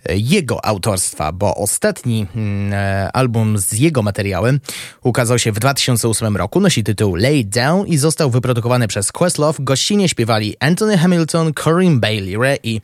jego 0.10 0.66
autorstwa, 0.66 1.32
bo 1.32 1.56
ostatni 1.56 2.28
mm, 2.36 2.74
e, 2.74 3.12
album 3.12 3.58
z 3.58 3.74
jego 3.74 4.02
materiałem 4.02 4.60
ukazał 5.04 5.40
się 5.40 5.52
w 5.52 5.60
2008 5.60 6.38
roku, 6.38 6.60
nosi 6.60 6.84
tytuł 6.84 7.16
Lay 7.16 7.44
Down 7.44 7.88
i 7.88 7.98
został 7.98 8.30
wyprodukowany 8.30 8.88
przez 8.88 9.12
Questlove. 9.12 9.64
Gościnnie 9.64 10.10
śpiewali 10.10 10.56
Anthony 10.60 10.98
Hamilton, 10.98 11.54
Corinne 11.54 12.00
Bailey 12.00 12.58
i 12.64 12.82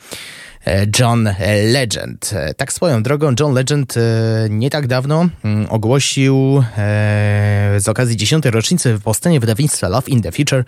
John 1.00 1.30
Legend. 1.74 2.34
E, 2.34 2.54
tak 2.54 2.74
swoją 2.74 3.04
drogą, 3.04 3.34
John 3.40 3.54
Legend 3.54 3.98
e, 3.98 4.02
nie 4.50 4.70
tak 4.70 4.88
dawno 4.88 5.30
mm, 5.44 5.68
ogłosił 5.70 6.64
z 7.78 7.88
okazji 7.88 8.18
10. 8.18 8.46
rocznicy 8.46 9.00
powstania 9.04 9.40
wydawnictwa 9.40 9.88
Love 9.88 10.08
in 10.08 10.22
the 10.22 10.32
Future 10.32 10.64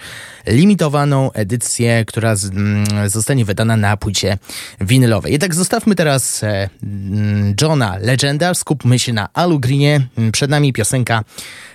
limitowaną 0.48 1.32
edycję, 1.32 2.06
która 2.06 2.36
mm, 2.52 3.10
zostanie 3.10 3.46
wydana 3.46 3.78
na 3.78 3.98
płycie 3.98 4.38
winylowej. 4.82 5.32
Jednak 5.32 5.56
zostawmy 5.56 5.96
teraz 5.96 6.42
mm, 6.44 7.56
Johna 7.62 7.98
Legenda, 8.02 8.54
skupmy 8.54 9.00
się 9.00 9.14
na 9.14 9.30
Alu 9.34 9.60
Greenie. 9.60 10.02
Przed 10.32 10.50
nami 10.50 10.74
piosenka 10.74 11.24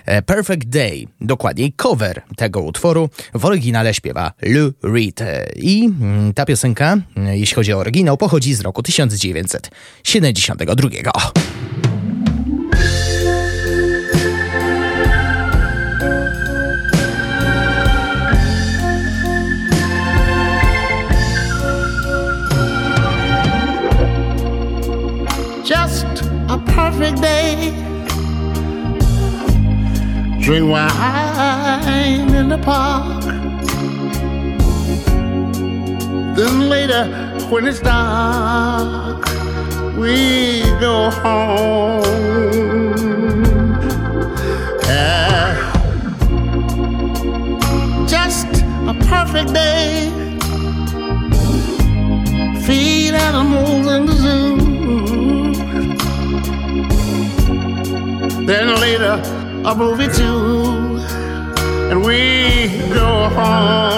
Perfect 0.25 0.65
Day, 0.65 1.07
dokładniej 1.21 1.73
cover 1.73 2.21
tego 2.35 2.61
utworu. 2.61 3.09
W 3.33 3.45
oryginale 3.45 3.93
śpiewa 3.93 4.31
Lou 4.41 4.71
Reed. 4.83 5.21
E, 5.21 5.51
I 5.55 5.85
mm, 5.85 6.33
ta 6.33 6.45
piosenka, 6.45 6.97
mm, 7.15 7.37
jeśli 7.37 7.55
chodzi 7.55 7.73
o 7.73 7.77
oryginał, 7.77 8.17
pochodzi 8.17 8.53
z 8.53 8.61
roku 8.61 8.83
1972. 8.83 11.31
Drink 30.41 30.67
wine 30.67 32.33
in 32.35 32.49
the 32.49 32.57
park. 32.57 33.23
Then 36.35 36.69
later, 36.69 37.05
when 37.49 37.67
it's 37.67 37.79
dark, 37.79 39.23
we 39.97 40.63
go 40.79 41.11
home. 41.11 42.01
Yeah. 44.85 45.53
Just 48.07 48.47
a 48.87 48.93
perfect 49.07 49.53
day. 49.53 50.09
Feed 52.65 53.13
animals 53.13 53.87
in 53.87 54.05
the 54.07 54.13
zoo. 54.13 54.57
Then 58.45 58.75
later, 58.81 59.21
a 59.63 59.75
movie 59.75 60.07
too, 60.07 60.97
and 61.91 62.03
we 62.03 62.67
go 62.93 63.29
home. 63.29 63.90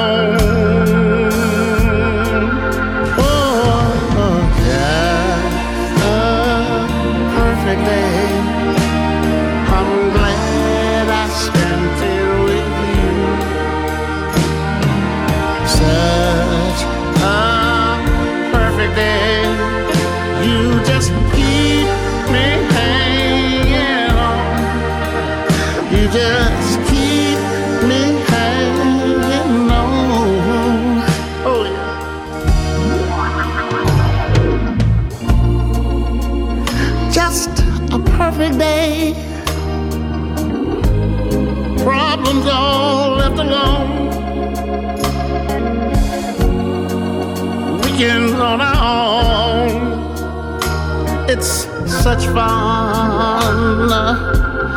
Such 52.03 52.25
fun. 52.25 53.87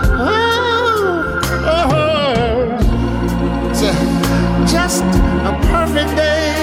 Oh, 0.07 1.41
oh, 1.67 1.91
oh. 1.93 2.79
just 4.71 5.03
a 5.03 5.53
perfect 5.73 6.15
day. 6.15 6.55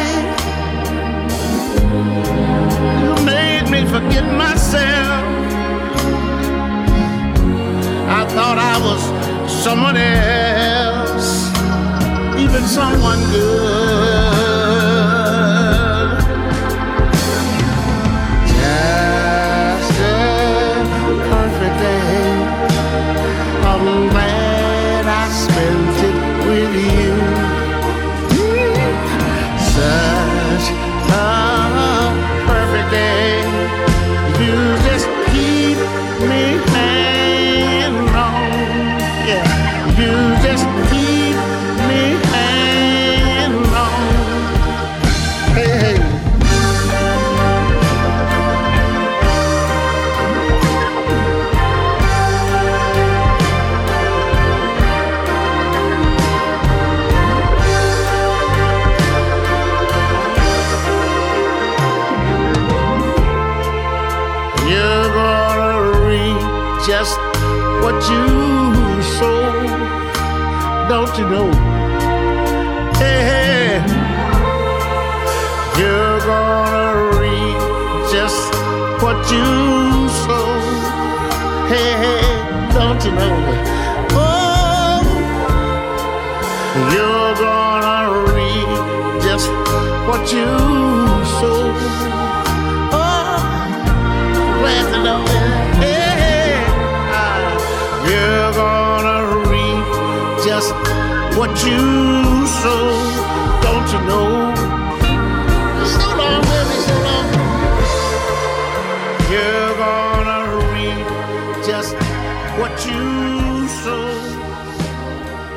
You 3.04 3.14
made 3.26 3.70
me 3.70 3.82
forget 3.86 4.24
myself. 4.38 5.26
I 8.08 8.26
thought 8.34 8.58
I 8.58 8.76
was 8.88 9.02
someone 9.52 9.98
else, 9.98 11.50
even 12.40 12.64
someone 12.64 13.20
good. 13.32 14.43
Don't 70.94 71.18
you 71.18 71.30
know? 71.30 71.52
Hey, 72.96 73.82
you're 75.78 76.20
gonna 76.20 77.20
reap 77.20 77.58
just 78.12 78.54
what 79.02 79.18
you 79.32 80.10
sow. 80.24 80.48
Hey, 81.68 81.92
hey, 82.04 82.24
don't 82.74 83.04
you 83.06 83.12
know? 83.12 83.36
Oh, 84.12 85.02
you're 86.94 87.36
gonna 87.46 88.34
reap 88.34 89.24
just 89.24 89.50
what 90.08 90.32
you 90.34 91.03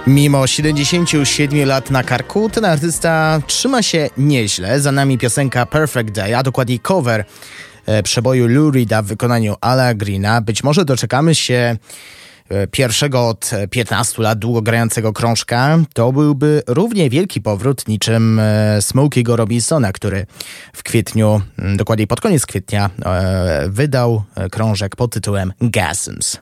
Mimo 0.07 0.47
77 0.47 1.69
lat 1.69 1.91
na 1.91 2.03
karku, 2.03 2.51
ten 2.51 2.65
artysta 2.65 3.41
trzyma 3.47 3.83
się 3.83 4.11
nieźle. 4.17 4.81
Za 4.81 4.93
nami 4.93 5.19
piosenka 5.19 5.67
Perfect 5.67 6.11
Day, 6.11 6.37
a 6.37 6.43
dokładniej 6.43 6.81
cover 6.81 7.25
e, 7.87 8.03
przeboju 8.03 8.47
Lurida 8.47 9.03
w 9.03 9.07
wykonaniu 9.07 9.55
Ala 9.61 9.95
Greena. 9.95 10.41
Być 10.41 10.65
może 10.65 10.85
doczekamy 10.85 11.35
się 11.35 11.77
pierwszego 12.71 13.29
od 13.29 13.51
15 13.71 14.23
lat 14.23 14.39
długo 14.39 14.63
grającego 14.63 15.13
krążka, 15.13 15.79
to 15.95 16.13
byłby 16.13 16.63
równie 16.67 17.11
wielki 17.11 17.41
powrót 17.41 17.89
niczym 17.89 18.39
e, 18.39 18.79
Smokey'ego 18.81 19.35
Robinsona, 19.37 19.93
który 19.93 20.27
w 20.73 20.83
kwietniu, 20.83 21.41
dokładniej 21.77 22.07
pod 22.07 22.21
koniec 22.21 22.47
kwietnia, 22.47 22.91
wydał 23.69 24.23
krążek 24.51 24.97
pod 24.97 25.13
tytułem 25.13 25.53
Gasms. 25.61 26.39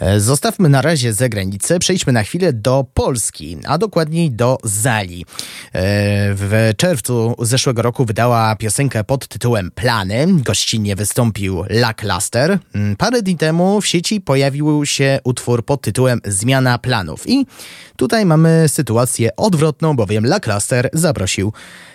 E, 0.00 0.20
zostawmy 0.20 0.68
na 0.68 0.82
razie 0.82 1.12
zagranicę, 1.12 1.78
przejdźmy 1.78 2.12
na 2.12 2.22
chwilę 2.22 2.52
do 2.52 2.86
Polski, 2.94 3.58
a 3.66 3.78
dokładniej 3.78 4.30
do 4.30 4.58
Zali. 4.64 5.24
E, 5.24 5.24
w 6.34 6.72
czerwcu 6.76 7.34
zeszłego 7.38 7.82
roku 7.82 8.04
wydała 8.04 8.56
piosenkę 8.56 9.04
pod 9.04 9.28
tytułem 9.28 9.70
Plany. 9.70 10.26
Gościnnie 10.28 10.96
wystąpił 10.96 11.64
Lackluster. 11.70 12.58
Mm, 12.74 12.96
parę 12.96 13.22
dni 13.22 13.36
temu 13.36 13.80
w 13.80 13.86
sieci 13.86 14.20
pojawił 14.20 14.86
się 14.86 15.18
utwór 15.24 15.64
pod 15.64 15.82
tytułem 15.82 16.20
Zmiana 16.24 16.78
planów. 16.78 17.28
I 17.28 17.46
tutaj 17.96 18.26
mamy 18.26 18.68
sytuację 18.68 19.36
odwrotną, 19.36 19.96
bowiem 19.96 20.26
Lackluster 20.26 20.90
zaprosił 20.92 21.52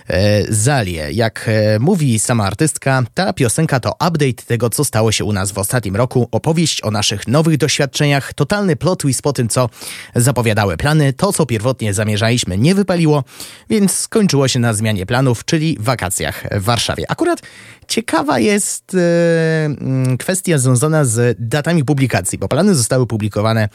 E, 0.08 0.54
Zalie. 0.54 1.12
Jak 1.12 1.50
mówi 1.80 2.20
sama 2.20 2.44
artystka, 2.44 3.04
ta 3.14 3.34
piosenka 3.34 3.80
to 3.80 3.92
update 3.92 4.44
tego, 4.48 4.70
co 4.70 4.86
stało 4.86 5.12
się 5.12 5.26
u 5.26 5.34
nas 5.34 5.52
w 5.52 5.58
ostatnim 5.58 5.96
roku, 5.96 6.28
opowieść 6.32 6.84
o 6.84 6.92
naszych 6.92 7.28
nowych 7.28 7.58
doświadczeniach, 7.58 7.95
totalny 8.36 8.76
plot 8.76 9.00
twist 9.00 9.22
po 9.22 9.34
tym, 9.34 9.50
co 9.50 9.70
zapowiadały 10.16 10.78
plany. 10.78 11.14
To, 11.14 11.34
co 11.34 11.46
pierwotnie 11.46 11.94
zamierzaliśmy, 11.94 12.58
nie 12.58 12.76
wypaliło, 12.76 13.24
więc 13.70 13.98
skończyło 13.98 14.48
się 14.48 14.60
na 14.60 14.74
zmianie 14.74 15.06
planów, 15.06 15.46
czyli 15.46 15.78
wakacjach 15.80 16.44
w 16.52 16.64
Warszawie. 16.64 17.06
Akurat 17.10 17.42
ciekawa 17.88 18.40
jest 18.40 18.96
e, 18.96 20.18
kwestia 20.18 20.58
związana 20.58 21.06
z 21.06 21.38
datami 21.40 21.86
publikacji, 21.86 22.38
bo 22.38 22.48
plany 22.48 22.76
zostały 22.76 23.08
publikowane 23.08 23.70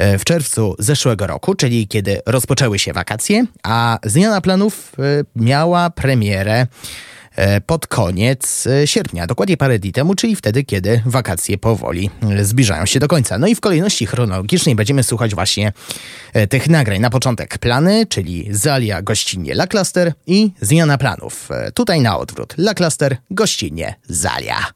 E, 0.00 0.18
w 0.18 0.24
czerwcu 0.24 0.76
zeszłego 0.78 1.26
roku, 1.26 1.54
czyli 1.54 1.88
kiedy 1.88 2.20
rozpoczęły 2.26 2.78
się 2.78 2.92
wakacje, 2.92 3.44
a 3.62 3.98
zmiana 4.04 4.40
planów 4.40 4.92
e, 4.98 5.02
miała 5.36 5.90
premierę 5.90 6.66
pod 7.66 7.86
koniec 7.86 8.68
sierpnia, 8.84 9.26
dokładnie 9.26 9.56
parę 9.56 9.78
dni 9.78 9.92
temu, 9.92 10.14
czyli 10.14 10.36
wtedy, 10.36 10.64
kiedy 10.64 11.02
wakacje 11.06 11.58
powoli 11.58 12.10
zbliżają 12.42 12.86
się 12.86 13.00
do 13.00 13.08
końca. 13.08 13.38
No 13.38 13.46
i 13.46 13.54
w 13.54 13.60
kolejności 13.60 14.06
chronologicznej 14.06 14.74
będziemy 14.74 15.02
słuchać 15.02 15.34
właśnie 15.34 15.72
tych 16.48 16.68
nagrań. 16.68 17.00
Na 17.00 17.10
początek 17.10 17.58
plany, 17.58 18.06
czyli 18.06 18.48
Zalia 18.50 19.02
gościnnie 19.02 19.52
La 19.52 19.66
Cluster 19.66 20.12
i 20.26 20.50
zmiana 20.60 20.98
planów. 20.98 21.48
Tutaj 21.74 22.00
na 22.00 22.18
odwrót. 22.18 22.54
La 22.58 22.74
Cluster 22.74 23.16
gościnnie 23.30 23.94
Zalia. 24.08 24.66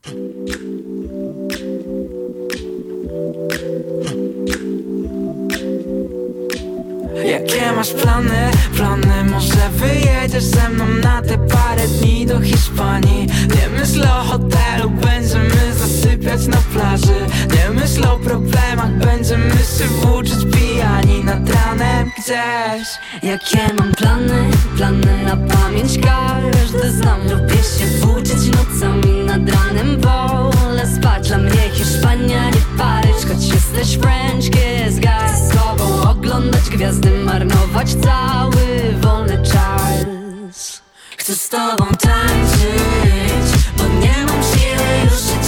Jakie 7.24 7.72
masz 7.72 7.92
plany? 7.92 8.50
Plany 8.76 9.24
może 9.24 9.70
wyjedziesz 9.70 10.44
ze 10.44 10.68
mną 10.68 10.84
na 10.86 11.22
te 11.22 11.38
parę 11.38 11.88
dni 11.88 12.26
do 12.26 12.40
Hiszpanii 12.40 13.26
Nie 13.26 13.78
myśl 13.78 14.02
o 14.02 14.24
hotelu, 14.24 14.90
będziemy 14.90 15.74
zasypiać 16.14 16.46
na 16.46 16.56
plaży. 16.56 17.26
Nie 17.54 17.70
myśl 17.70 18.04
o 18.04 18.18
problemach, 18.18 18.92
będziemy 18.98 19.50
się 19.50 19.84
włóczyć 19.84 20.38
pijani 20.52 21.24
nad 21.24 21.50
ranem 21.50 22.10
gdzieś. 22.18 22.88
Jakie 23.22 23.74
mam 23.74 23.92
plany? 23.92 24.50
Plany 24.76 25.24
na 25.24 25.36
pamięć 25.54 25.98
każdy 25.98 26.92
znam 26.92 27.20
Lubię 27.22 27.56
się 27.56 27.86
włóczyć 28.00 28.50
nocami 28.50 29.24
nad 29.24 29.50
ranem. 29.50 30.00
Wolę 30.00 30.86
spać, 30.96 31.28
dla 31.28 31.38
mnie 31.38 31.70
Hiszpania 31.72 32.50
nie 32.50 32.78
Paryż 32.78 33.26
Choć 33.28 33.48
jesteś 33.48 33.98
French 33.98 34.50
kiss 34.50 34.98
guy. 35.00 35.48
Z 35.48 35.48
tobą 35.48 36.10
oglądać 36.10 36.70
gwiazdy 36.70 37.10
marnować 37.10 37.88
cały 37.94 38.92
wolny 39.00 39.38
czas. 39.42 40.82
Chcę 41.16 41.34
z 41.34 41.48
tobą 41.48 41.84
tańczyć, 41.86 43.64
bo 43.76 43.84
nie 43.84 44.26
mam 44.26 44.42
siły 44.42 45.04
już 45.04 45.43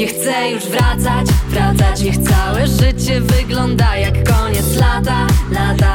Nie 0.00 0.06
chcę 0.06 0.50
już 0.50 0.64
wracać, 0.66 1.26
wracać 1.48 2.02
Niech 2.02 2.18
całe 2.18 2.66
życie 2.66 3.20
wygląda 3.20 3.96
jak 3.96 4.14
koniec 4.28 4.76
lata. 4.76 5.26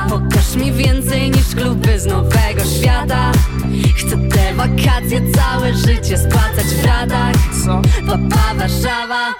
Pokaż 0.09 0.55
mi 0.55 0.71
więcej 0.71 1.31
niż 1.31 1.55
kluby 1.55 1.99
z 1.99 2.05
nowego 2.05 2.63
świata 2.79 3.31
Chcę 3.97 4.17
te 4.17 4.53
wakacje, 4.53 5.21
całe 5.31 5.73
życie 5.73 6.17
spłacać 6.17 6.65
w 6.65 6.85
ratach 6.85 7.35
Co? 7.65 7.81
Papa 8.07 8.53
Warszawa. 8.55 9.33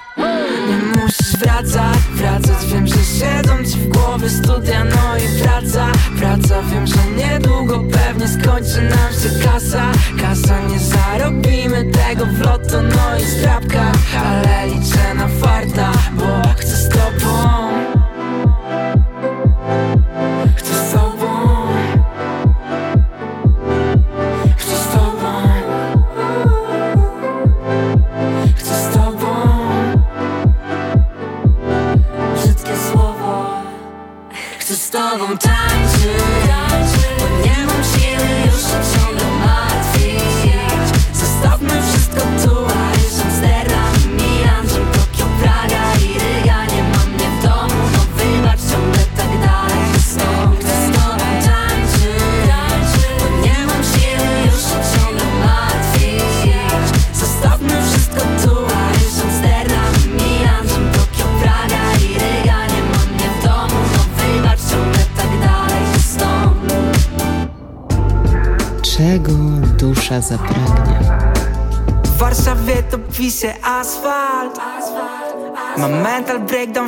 Nie 0.67 1.01
musisz 1.01 1.37
wracać, 1.37 1.97
wracać 2.13 2.65
Wiem, 2.67 2.87
że 2.87 2.95
siedzą 2.95 3.63
ci 3.63 3.79
w 3.79 3.87
głowie 3.87 4.29
studia, 4.29 4.83
no 4.83 5.17
i 5.17 5.43
praca. 5.43 5.87
Praca, 6.19 6.61
wiem, 6.61 6.87
że 6.87 6.97
niedługo 7.17 7.83
pewnie 7.91 8.27
skończy 8.27 8.81
nam 8.81 9.13
się 9.13 9.45
kasa. 9.45 9.91
Kasa, 10.21 10.59
nie 10.67 10.79
zarobimy 10.79 11.85
tego 11.91 12.25
w 12.25 12.39
loto, 12.39 12.81
no 12.81 13.17
i 13.19 13.25
strapka. 13.25 13.91
Ale 14.25 14.67
liczę 14.67 15.13
na 15.15 15.27
farta, 15.27 15.91
bo 16.13 16.49
chcę 16.57 16.75
z 16.75 16.89
tobą 16.89 17.64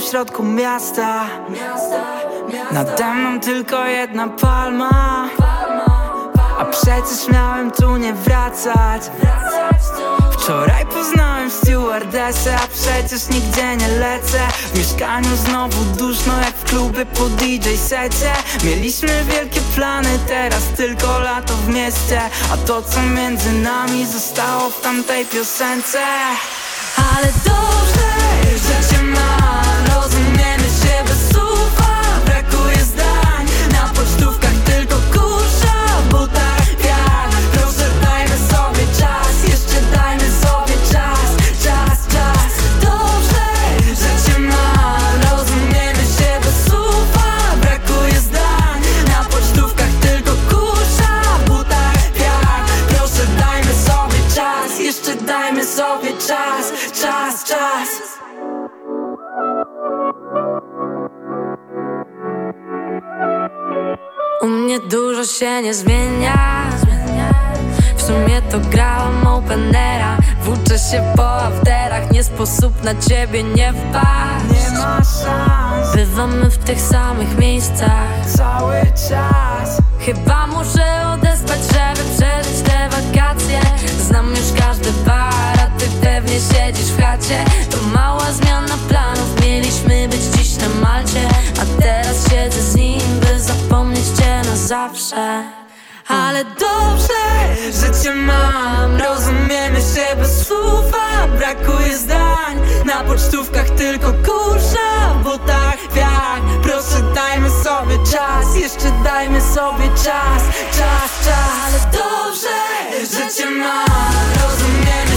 środku 0.09 0.43
miasta. 0.43 1.25
Nade 2.71 3.13
mną 3.13 3.39
tylko 3.39 3.85
jedna 3.85 4.27
palma. 4.27 5.29
A 6.59 6.65
przecież 6.65 7.27
miałem 7.33 7.71
tu 7.71 7.97
nie 7.97 8.13
wracać. 8.13 9.01
Wczoraj 10.31 10.85
poznałem 10.85 11.51
stewardessę 11.51 12.55
A 12.55 12.67
przecież 12.67 13.29
nigdzie 13.29 13.75
nie 13.77 13.87
lecę. 13.87 14.39
W 14.73 14.77
mieszkaniu 14.77 15.35
znowu 15.35 15.83
duszno 15.83 16.33
jak 16.37 16.55
w 16.55 16.63
klubie 16.63 17.05
po 17.05 17.23
DJ 17.29 17.69
secie. 17.87 18.31
Mieliśmy 18.63 19.23
wielkie 19.23 19.61
plany, 19.75 20.19
teraz 20.27 20.63
tylko 20.77 21.19
lato 21.19 21.53
w 21.53 21.67
mieście. 21.67 22.21
A 22.53 22.57
to 22.57 22.81
co 22.81 23.01
między 23.01 23.51
nami 23.51 24.05
zostało 24.05 24.69
w 24.69 24.81
tamtej 24.81 25.25
piosence. 25.25 25.99
Ale 26.97 27.27
dobrze, 27.45 27.66
się 65.27 65.61
nie 65.61 65.73
zmienia. 65.73 66.69
W 67.95 68.01
sumie 68.01 68.41
to 68.41 68.59
grałam 68.59 69.27
openera. 69.27 70.17
Włóczę 70.41 70.79
się 70.79 71.13
po 71.15 71.35
afterach 71.35 72.11
Nie 72.11 72.23
sposób 72.23 72.83
na 72.83 72.95
ciebie 72.95 73.43
nie 73.43 73.73
wpaść. 73.73 74.71
Nie 74.71 74.79
ma 74.79 74.97
szans. 74.97 75.95
Bywamy 75.95 76.49
w 76.49 76.57
tych 76.57 76.81
samych 76.81 77.37
miejscach. 77.37 78.25
Cały 78.25 78.81
czas. 79.09 79.81
Chyba 79.99 80.47
muszę 80.47 81.17
odespać, 81.47 81.59
żeby 81.59 82.09
przeżyć 82.09 82.61
te 82.63 82.89
wakacje. 82.89 83.61
Znam 83.99 84.29
już 84.29 84.61
każdy 84.61 84.91
bar, 85.05 85.59
a 85.59 85.79
ty 85.79 85.85
pewnie 86.01 86.39
siedzisz 86.39 86.91
w 86.91 87.01
chacie. 87.01 87.45
To 87.71 87.77
mała 87.93 88.31
zmiana 88.31 88.77
planów, 88.89 89.41
mieliśmy 89.41 90.07
być 90.07 90.21
dziś 90.21 90.57
na 90.57 90.69
Malcie. 90.81 91.27
A 91.61 91.81
teraz 91.81 92.29
siedzę 92.29 92.61
z 92.61 92.75
nim, 92.75 93.19
by 93.19 93.39
zapomnieć 93.39 94.05
cię 94.19 94.41
na 94.49 94.55
zawsze 94.55 95.66
ale 96.07 96.43
dobrze, 96.45 97.23
że 97.71 98.03
cię 98.03 98.15
mam. 98.15 98.97
Rozumiemy 98.97 99.79
się 99.79 100.15
bez 100.15 100.47
słów, 100.47 100.85
a 101.13 101.27
brakuje 101.27 101.97
zdań. 101.97 102.61
Na 102.85 103.03
pocztówkach 103.03 103.69
tylko 103.69 104.13
kurza, 104.13 105.15
bo 105.23 105.37
tak 105.37 105.77
wiak 105.93 106.41
Proszę 106.63 107.13
dajmy 107.15 107.49
sobie 107.49 107.97
czas, 108.11 108.55
jeszcze 108.55 108.91
dajmy 109.03 109.41
sobie 109.41 109.87
czas 109.89 110.43
Czas, 110.71 111.25
czas, 111.25 111.51
ale 111.65 111.79
dobrze, 111.91 112.57
że 113.01 113.33
cię 113.35 113.49
mam. 113.49 114.13
Rozumiemy 114.43 115.16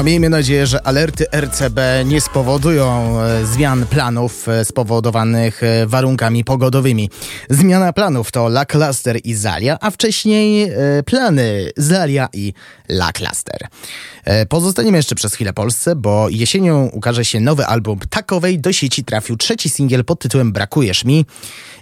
No 0.00 0.04
miejmy 0.04 0.28
nadzieję, 0.28 0.66
że 0.66 0.86
alerty 0.86 1.26
RCB 1.32 2.04
nie 2.04 2.20
spowodują 2.20 3.20
e, 3.20 3.46
zmian 3.46 3.86
planów 3.86 4.48
e, 4.48 4.64
spowodowanych 4.64 5.62
e, 5.62 5.86
warunkami 5.86 6.44
pogodowymi. 6.44 7.10
Zmiana 7.50 7.92
planów 7.92 8.32
to 8.32 8.46
La 8.46 8.64
Cluster 8.64 9.20
i 9.24 9.34
Zalia, 9.34 9.78
a 9.80 9.90
wcześniej 9.90 10.72
plany 11.06 11.70
Zalia 11.76 12.28
i 12.32 12.52
La 12.88 13.12
Cluster. 13.12 13.68
E, 14.24 14.46
Pozostaniemy 14.46 14.96
jeszcze 14.96 15.14
przez 15.14 15.34
chwilę 15.34 15.52
Polsce, 15.52 15.96
bo 15.96 16.28
jesienią 16.28 16.86
ukaże 16.92 17.24
się 17.24 17.40
nowy 17.40 17.66
album 17.66 17.98
Takowej. 18.10 18.58
Do 18.58 18.72
sieci 18.72 19.04
trafił 19.04 19.36
trzeci 19.36 19.68
singiel 19.68 20.04
pod 20.04 20.20
tytułem 20.20 20.52
Brakujesz 20.52 21.04
mi. 21.04 21.26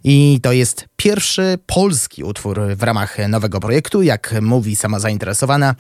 I 0.05 0.41
to 0.43 0.53
jest 0.53 0.85
pierwszy 0.97 1.59
polski 1.67 2.25
utwór 2.25 2.61
w 2.77 2.83
ramach 2.83 3.19
nowego 3.29 3.61
projektu, 3.61 4.03
jak 4.03 4.35
mówi 4.41 4.77
sama 4.77 4.99
zainteresowana. 4.99 5.75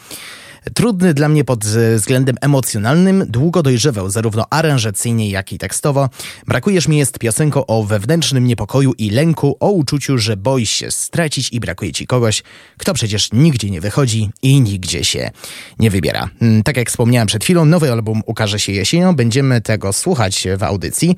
Trudny 0.74 1.14
dla 1.14 1.28
mnie 1.28 1.44
pod 1.44 1.64
względem 1.96 2.36
emocjonalnym, 2.40 3.24
długo 3.28 3.62
dojrzewał 3.62 4.10
zarówno 4.10 4.44
aranżacyjnie, 4.50 5.30
jak 5.30 5.52
i 5.52 5.58
tekstowo. 5.58 6.08
Brakujesz 6.46 6.88
mi 6.88 6.98
jest 6.98 7.18
piosenką 7.18 7.66
o 7.66 7.84
wewnętrznym 7.84 8.46
niepokoju 8.46 8.92
i 8.98 9.10
lęku, 9.10 9.56
o 9.60 9.70
uczuciu, 9.70 10.18
że 10.18 10.36
boisz 10.36 10.70
się 10.70 10.90
stracić 10.90 11.52
i 11.52 11.60
brakuje 11.60 11.92
ci 11.92 12.06
kogoś, 12.06 12.42
kto 12.78 12.94
przecież 12.94 13.32
nigdzie 13.32 13.70
nie 13.70 13.80
wychodzi 13.80 14.30
i 14.42 14.60
nigdzie 14.60 15.04
się 15.04 15.30
nie 15.78 15.90
wybiera. 15.90 16.28
Mm, 16.42 16.62
Tak 16.62 16.76
jak 16.76 16.90
wspomniałem 16.90 17.26
przed 17.26 17.44
chwilą, 17.44 17.64
nowy 17.64 17.92
album 17.92 18.22
ukaże 18.26 18.58
się 18.60 18.72
jesienią, 18.72 19.16
będziemy 19.16 19.60
tego 19.60 19.92
słuchać 19.92 20.46
w 20.58 20.62
audycji. 20.62 21.16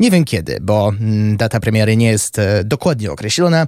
Nie 0.00 0.10
wiem 0.10 0.24
kiedy, 0.24 0.58
bo 0.60 0.88
mm, 1.00 1.36
data 1.36 1.60
premiery 1.60 1.96
nie 1.96 2.06
jest 2.10 2.38
e, 2.38 2.64
dokładnie 2.64 3.12
określona. 3.12 3.66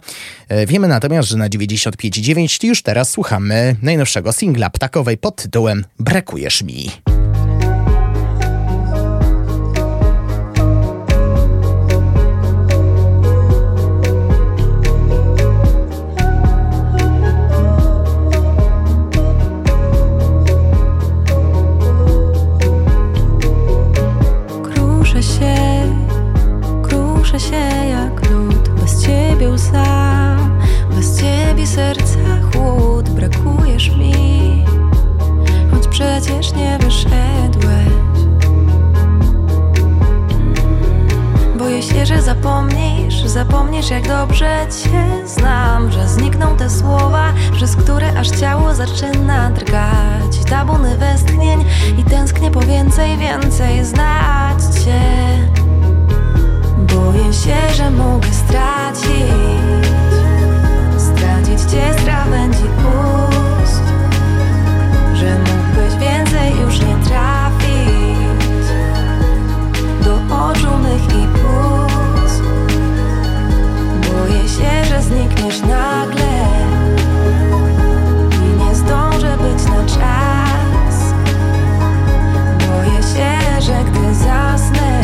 E, 0.49 0.67
Wiemy 0.67 0.89
natomiast, 0.89 1.29
że 1.29 1.37
na 1.37 1.49
95,9 1.49 2.65
już 2.65 2.83
teraz 2.83 3.11
słuchamy 3.11 3.77
najnowszego 3.83 4.33
singla 4.33 4.71
ptakowej 4.71 5.12
pod 5.17 5.37
tytułem 5.37 5.85
Brakujesz 5.99 6.63
mi. 6.63 7.12
Zapomnisz 43.83 43.91
jak 43.91 44.09
dobrze 44.09 44.67
cię 44.83 45.29
znam 45.29 45.93
Że 45.93 46.09
znikną 46.09 46.57
te 46.57 46.71
słowa, 46.71 47.33
przez 47.53 47.77
które 47.77 48.19
aż 48.19 48.31
ciało 48.31 48.75
zaczyna 48.75 49.51
drgać. 49.51 50.45
Tabuny 50.51 50.97
westchnień 50.97 51.65
i 51.99 52.05
tęsknię 52.05 52.51
po 52.51 52.61
więcej, 52.61 53.19
więcej 53.19 53.85
znać 53.85 54.63
cię. 54.85 55.03
Boję 56.79 57.33
się, 57.33 57.75
że 57.75 57.91
mogę 57.91 58.29
stracić 58.33 59.87
Stracić 60.99 61.71
cię 61.71 61.95
z 61.99 62.05
krawędzi 62.05 62.65
ust 62.65 63.83
Że 65.15 65.39
mógłbyś 65.39 65.95
więcej 66.01 66.61
już 66.61 66.81
nie 66.81 66.97
trafić 66.97 68.67
Do 70.05 70.15
oczu 70.37 70.79
mych 70.79 71.05
i 71.05 71.27
Boję 71.27 71.92
się, 74.53 74.85
że 74.85 75.03
znikniesz 75.03 75.61
nagle 75.61 76.33
I 78.33 78.65
nie 78.65 78.75
zdążę 78.75 79.37
być 79.37 79.65
na 79.65 79.85
czas. 79.85 81.15
Boję 82.59 83.03
się, 83.03 83.61
że 83.61 83.85
gdy 83.85 84.15
zasnę 84.15 85.03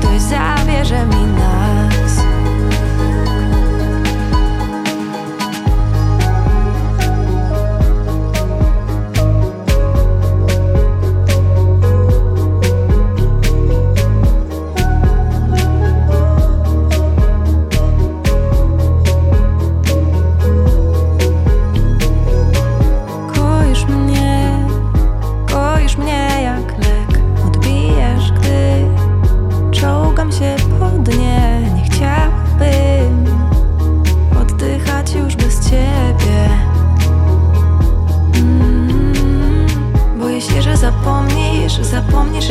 Ktoś 0.00 0.20
zabierze 0.20 1.06
mi 1.06 1.26
nas 1.26 1.49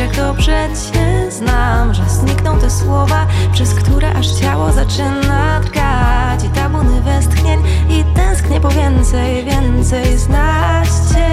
jak 0.00 0.16
dobrze 0.16 0.68
cię 0.92 1.30
znam 1.30 1.94
Że 1.94 2.04
znikną 2.08 2.58
te 2.58 2.70
słowa, 2.70 3.26
przez 3.52 3.74
które 3.74 4.12
aż 4.12 4.30
ciało 4.30 4.72
zaczyna 4.72 5.60
drgać 5.60 6.44
I 6.44 6.48
tabuny 6.48 7.00
westchnień 7.00 7.60
i 7.88 8.04
tęsknię 8.14 8.60
po 8.60 8.68
więcej, 8.68 9.44
więcej 9.44 10.18
znać 10.18 10.88
cię. 10.88 11.30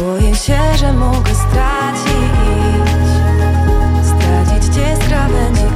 Boję 0.00 0.34
się, 0.34 0.58
że 0.76 0.92
mogę 0.92 1.30
stracić 1.34 2.34
Stracić 4.04 4.74
cię 4.74 4.96
z 4.96 5.08
krawędzi 5.08 5.73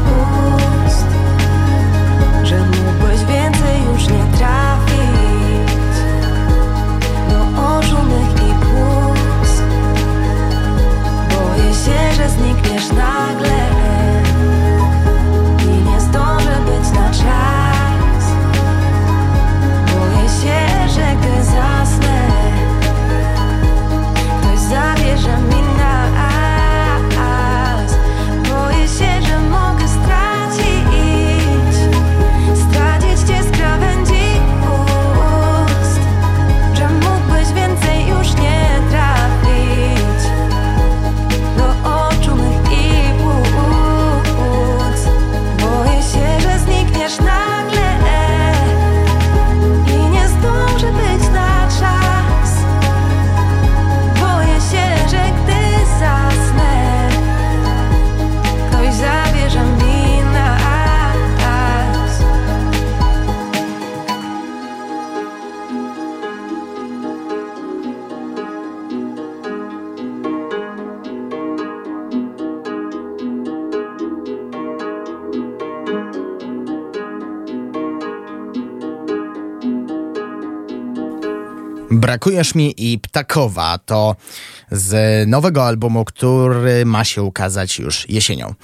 Brakujesz 82.09 82.55
mi 82.55 82.75
i 82.77 82.99
Ptakowa 82.99 83.79
to 83.79 84.17
z 84.71 85.29
nowego 85.29 85.67
albumu, 85.67 86.05
który 86.05 86.87
ma 86.87 87.05
się 87.05 87.23
ukazać 87.23 87.79
już 87.79 88.09
jesienią. 88.09 88.55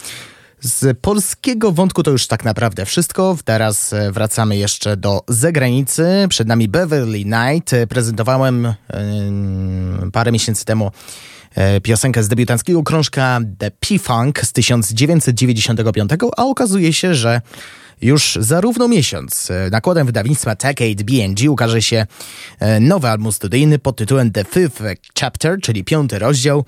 Z 0.61 0.99
polskiego 0.99 1.73
wątku 1.73 2.03
to 2.03 2.11
już 2.11 2.27
tak 2.27 2.45
naprawdę 2.45 2.87
wszystko. 2.87 3.37
Teraz 3.45 3.93
e, 3.93 4.13
wracamy 4.13 4.57
jeszcze 4.57 4.97
do 4.97 5.21
zagranicy. 5.29 6.27
Przed 6.29 6.49
nami 6.49 6.69
Beverly 6.69 7.23
Knight. 7.23 7.75
Prezentowałem 7.89 8.75
yy, 10.03 10.11
parę 10.11 10.33
miesięcy 10.33 10.65
temu 10.65 10.91
e, 11.55 11.81
piosenkę 11.81 12.23
z 12.23 12.29
debiutanckiego 12.29 12.83
krążka 12.83 13.41
The 13.59 13.71
P-Funk 13.71 14.41
z 14.41 14.53
1995, 14.53 16.11
a 16.37 16.45
okazuje 16.45 16.93
się, 16.93 17.15
że 17.15 17.41
już 18.03 18.39
za 18.41 18.61
równo 18.61 18.89
miesiąc 18.89 19.51
e, 19.51 19.71
nakładem 19.71 20.07
wydawnictwa 20.07 20.57
8 20.65 20.97
BNG 20.97 21.51
ukaże 21.51 21.83
się 21.83 22.07
e, 22.61 22.81
nowy 22.81 23.09
album 23.09 23.33
studyjny 23.33 23.79
pod 23.79 23.97
tytułem 23.97 24.33
The 24.33 24.45
Fifth 24.45 24.83
Chapter, 25.21 25.61
czyli 25.63 25.85
piąty 25.85 26.19
rozdział. 26.19 26.65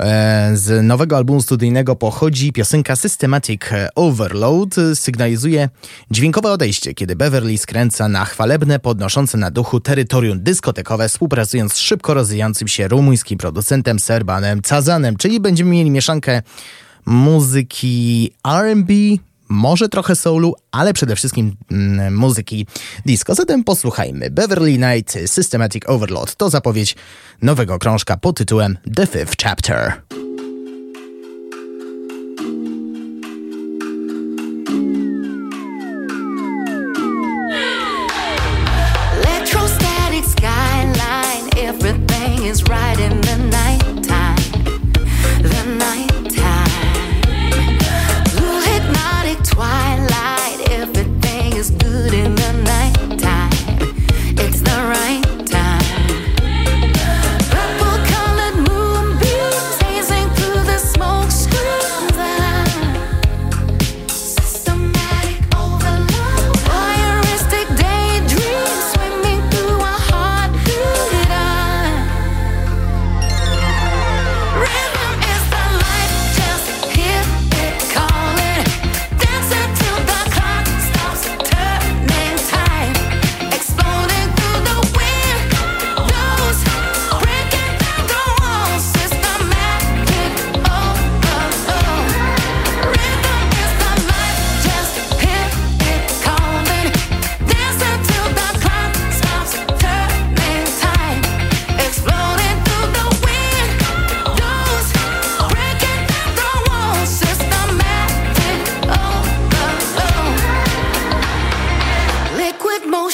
E, 0.00 0.50
z 0.54 0.86
nowego 0.86 1.16
albumu 1.16 1.42
studyjnego 1.42 1.96
pochodzi 1.96 2.52
piosenka 2.52 2.96
Systematic 2.96 3.60
Overload. 3.94 4.74
Sygnalizuje 4.94 5.68
dźwiękowe 6.10 6.52
odejście, 6.52 6.94
kiedy 6.94 7.16
Beverly 7.16 7.58
skręca 7.58 8.08
na 8.08 8.24
chwalebne, 8.24 8.78
podnoszące 8.78 9.38
na 9.38 9.50
duchu 9.50 9.80
terytorium 9.80 10.42
dyskotekowe, 10.42 11.08
współpracując 11.08 11.72
z 11.72 11.78
szybko 11.78 12.14
rozwijającym 12.14 12.68
się 12.68 12.88
rumuńskim 12.88 13.38
producentem 13.38 13.98
Serbanem 13.98 14.62
Cazanem, 14.62 15.16
czyli 15.16 15.40
będziemy 15.40 15.70
mieli 15.70 15.90
mieszankę 15.90 16.42
muzyki 17.06 18.32
R&B, 18.44 18.92
może 19.50 19.88
trochę 19.88 20.16
soulu, 20.16 20.54
ale 20.72 20.92
przede 20.92 21.16
wszystkim 21.16 21.56
mm, 21.70 22.16
muzyki 22.16 22.66
disco. 23.06 23.34
Zatem 23.34 23.64
posłuchajmy. 23.64 24.30
Beverly 24.30 24.78
Night 24.78 25.18
Systematic 25.26 25.82
Overload 25.86 26.36
to 26.36 26.50
zapowiedź 26.50 26.96
nowego 27.42 27.78
krążka 27.78 28.16
pod 28.16 28.36
tytułem 28.36 28.78
The 28.96 29.06
Fifth 29.06 29.42
Chapter. 29.42 30.02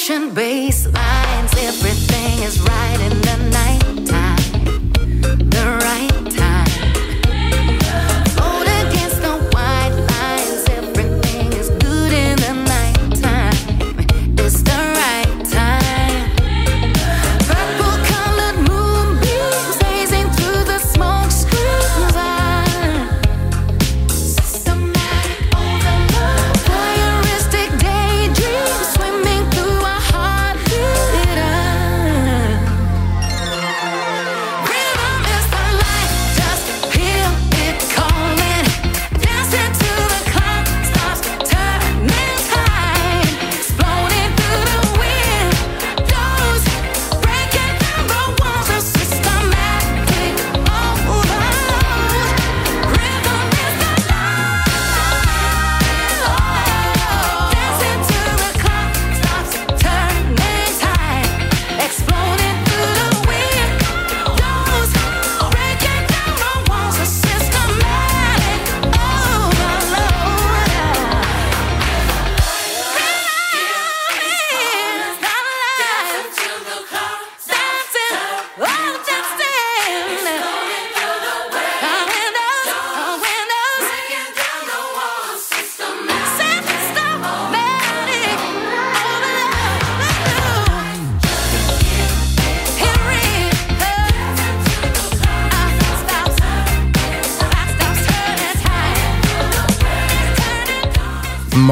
ocean 0.08 0.32
base 0.32 0.86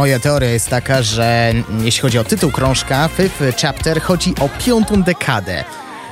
moja 0.05 0.21
teoria 0.21 0.51
jest 0.51 0.69
taka, 0.69 1.03
że 1.03 1.53
jeśli 1.83 2.01
chodzi 2.03 2.19
o 2.19 2.25
tytuł 2.25 2.51
krążka, 2.51 3.09
Fifth 3.09 3.63
Chapter 3.63 4.03
chodzi 4.03 4.35
o 4.41 4.49
piątą 4.65 5.03
dekadę 5.03 5.65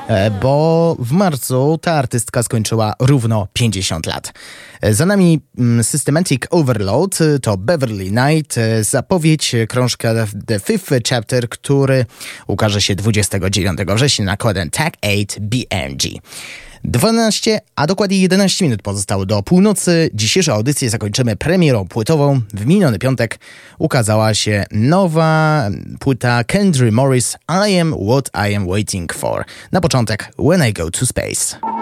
e, 0.09 0.31
bo 0.31 0.97
w 0.99 1.13
marcu 1.13 1.79
ta 1.83 1.93
artystka 1.93 2.43
skończyła 2.43 2.95
równo 2.99 3.49
50 3.53 4.07
lat. 4.07 4.33
E, 4.81 4.95
za 4.95 5.07
nami 5.07 5.41
mm, 5.59 5.85
Systematic 5.85 6.43
Overload 6.51 7.19
to 7.43 7.57
Beverly 7.57 8.11
Knight, 8.11 8.59
e, 8.59 8.85
zapowiedź 8.85 9.55
krążka 9.69 10.15
The 10.47 10.61
Fifth 10.61 10.93
Chapter, 11.09 11.49
który 11.49 12.07
ukaże 12.47 12.83
się 12.83 12.95
29 12.95 13.79
września 13.95 14.25
nakładem 14.25 14.71
Tag 14.71 14.95
8 15.03 15.27
BMG. 15.41 16.03
12, 16.85 17.61
a 17.77 17.87
dokładnie 17.87 18.19
11 18.19 18.65
minut 18.65 18.83
pozostało 18.83 19.27
do 19.27 19.43
północy. 19.43 20.11
Dzisiejszą 20.15 20.53
audycję 20.53 20.91
zakończymy 20.91 21.37
premierą 21.37 21.89
płytową. 21.89 22.41
W 22.55 22.67
miniony 22.67 22.99
piątek 22.99 23.39
ukazała 23.79 24.35
się 24.35 24.65
nowa 24.71 25.69
płyta 26.01 26.45
Kendry 26.45 26.93
Morris 26.93 27.37
I 27.69 27.79
Am 27.79 27.95
What 28.09 28.51
I 28.51 28.55
Am 28.55 28.67
Waiting 28.67 29.15
For. 29.15 29.45
Na 29.73 29.81
początek 29.81 30.33
When 30.39 30.69
I 30.69 30.73
Go 30.73 30.91
to 30.91 31.07
Space. 31.07 31.82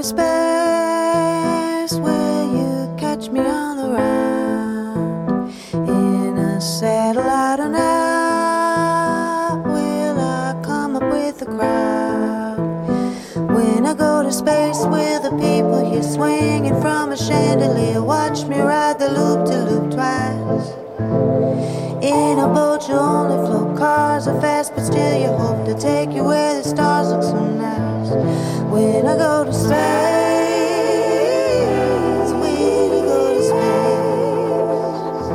To 0.00 0.06
space, 0.06 1.92
will 2.00 2.44
you 2.56 2.96
catch 2.96 3.28
me 3.28 3.40
on 3.40 3.76
the 3.76 3.88
ground? 3.88 5.52
In 5.74 6.38
a 6.38 6.58
satellite 6.58 7.60
or 7.60 7.68
not? 7.68 9.62
Will 9.66 10.18
I 10.18 10.58
come 10.64 10.96
up 10.96 11.02
with 11.02 11.42
a 11.42 11.44
crowd? 11.44 12.56
When 13.54 13.84
I 13.84 13.92
go 13.92 14.22
to 14.22 14.32
space, 14.32 14.78
will 14.78 15.20
the 15.20 15.32
people 15.32 15.92
here 15.92 16.02
swinging 16.02 16.80
from 16.80 17.12
a 17.12 17.16
chandelier 17.18 18.02
watch 18.02 18.44
me 18.46 18.58
ride 18.58 18.98
the 18.98 19.10
loop 19.10 19.44
to 19.48 19.64
loop 19.68 19.90
twice? 19.92 20.70
In 22.02 22.38
a 22.38 22.48
boat, 22.48 22.88
you 22.88 22.94
only. 22.94 23.49
Cars 23.80 24.28
are 24.28 24.38
fast, 24.42 24.74
but 24.74 24.84
still 24.84 25.18
you 25.18 25.28
hope 25.28 25.64
to 25.64 25.72
take 25.72 26.10
you 26.10 26.24
where 26.24 26.60
the 26.62 26.68
stars 26.68 27.08
look 27.08 27.22
so 27.22 27.46
nice. 27.48 28.10
When 28.70 29.06
I 29.06 29.16
go 29.16 29.44
to 29.44 29.52
space, 29.54 29.70
when 32.42 32.92
I 32.92 33.00
go 33.08 33.34
to 33.36 33.42
space, 33.42 35.28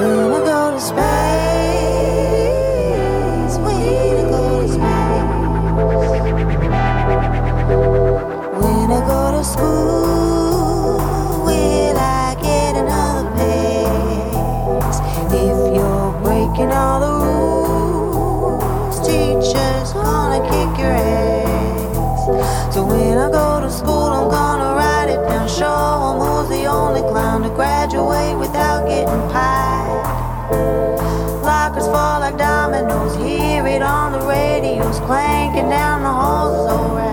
when 0.00 0.32
I 0.32 0.38
go 0.50 0.70
to 0.74 0.80
space, 0.80 1.06
when 3.62 4.16
I 4.18 4.22
go 4.28 4.42
to 4.62 4.68
space, 4.68 5.26
when 8.60 8.90
I 8.90 9.00
go 9.06 9.20
to 9.38 9.44
school, 9.44 9.85
dominoes. 32.76 33.16
Hear 33.16 33.66
it 33.66 33.82
on 33.82 34.12
the 34.12 34.20
radios, 34.20 34.98
clanking 35.00 35.68
down 35.68 36.02
the 36.02 36.10
halls. 36.10 36.54
It's 36.54 36.72
alright. 36.72 37.05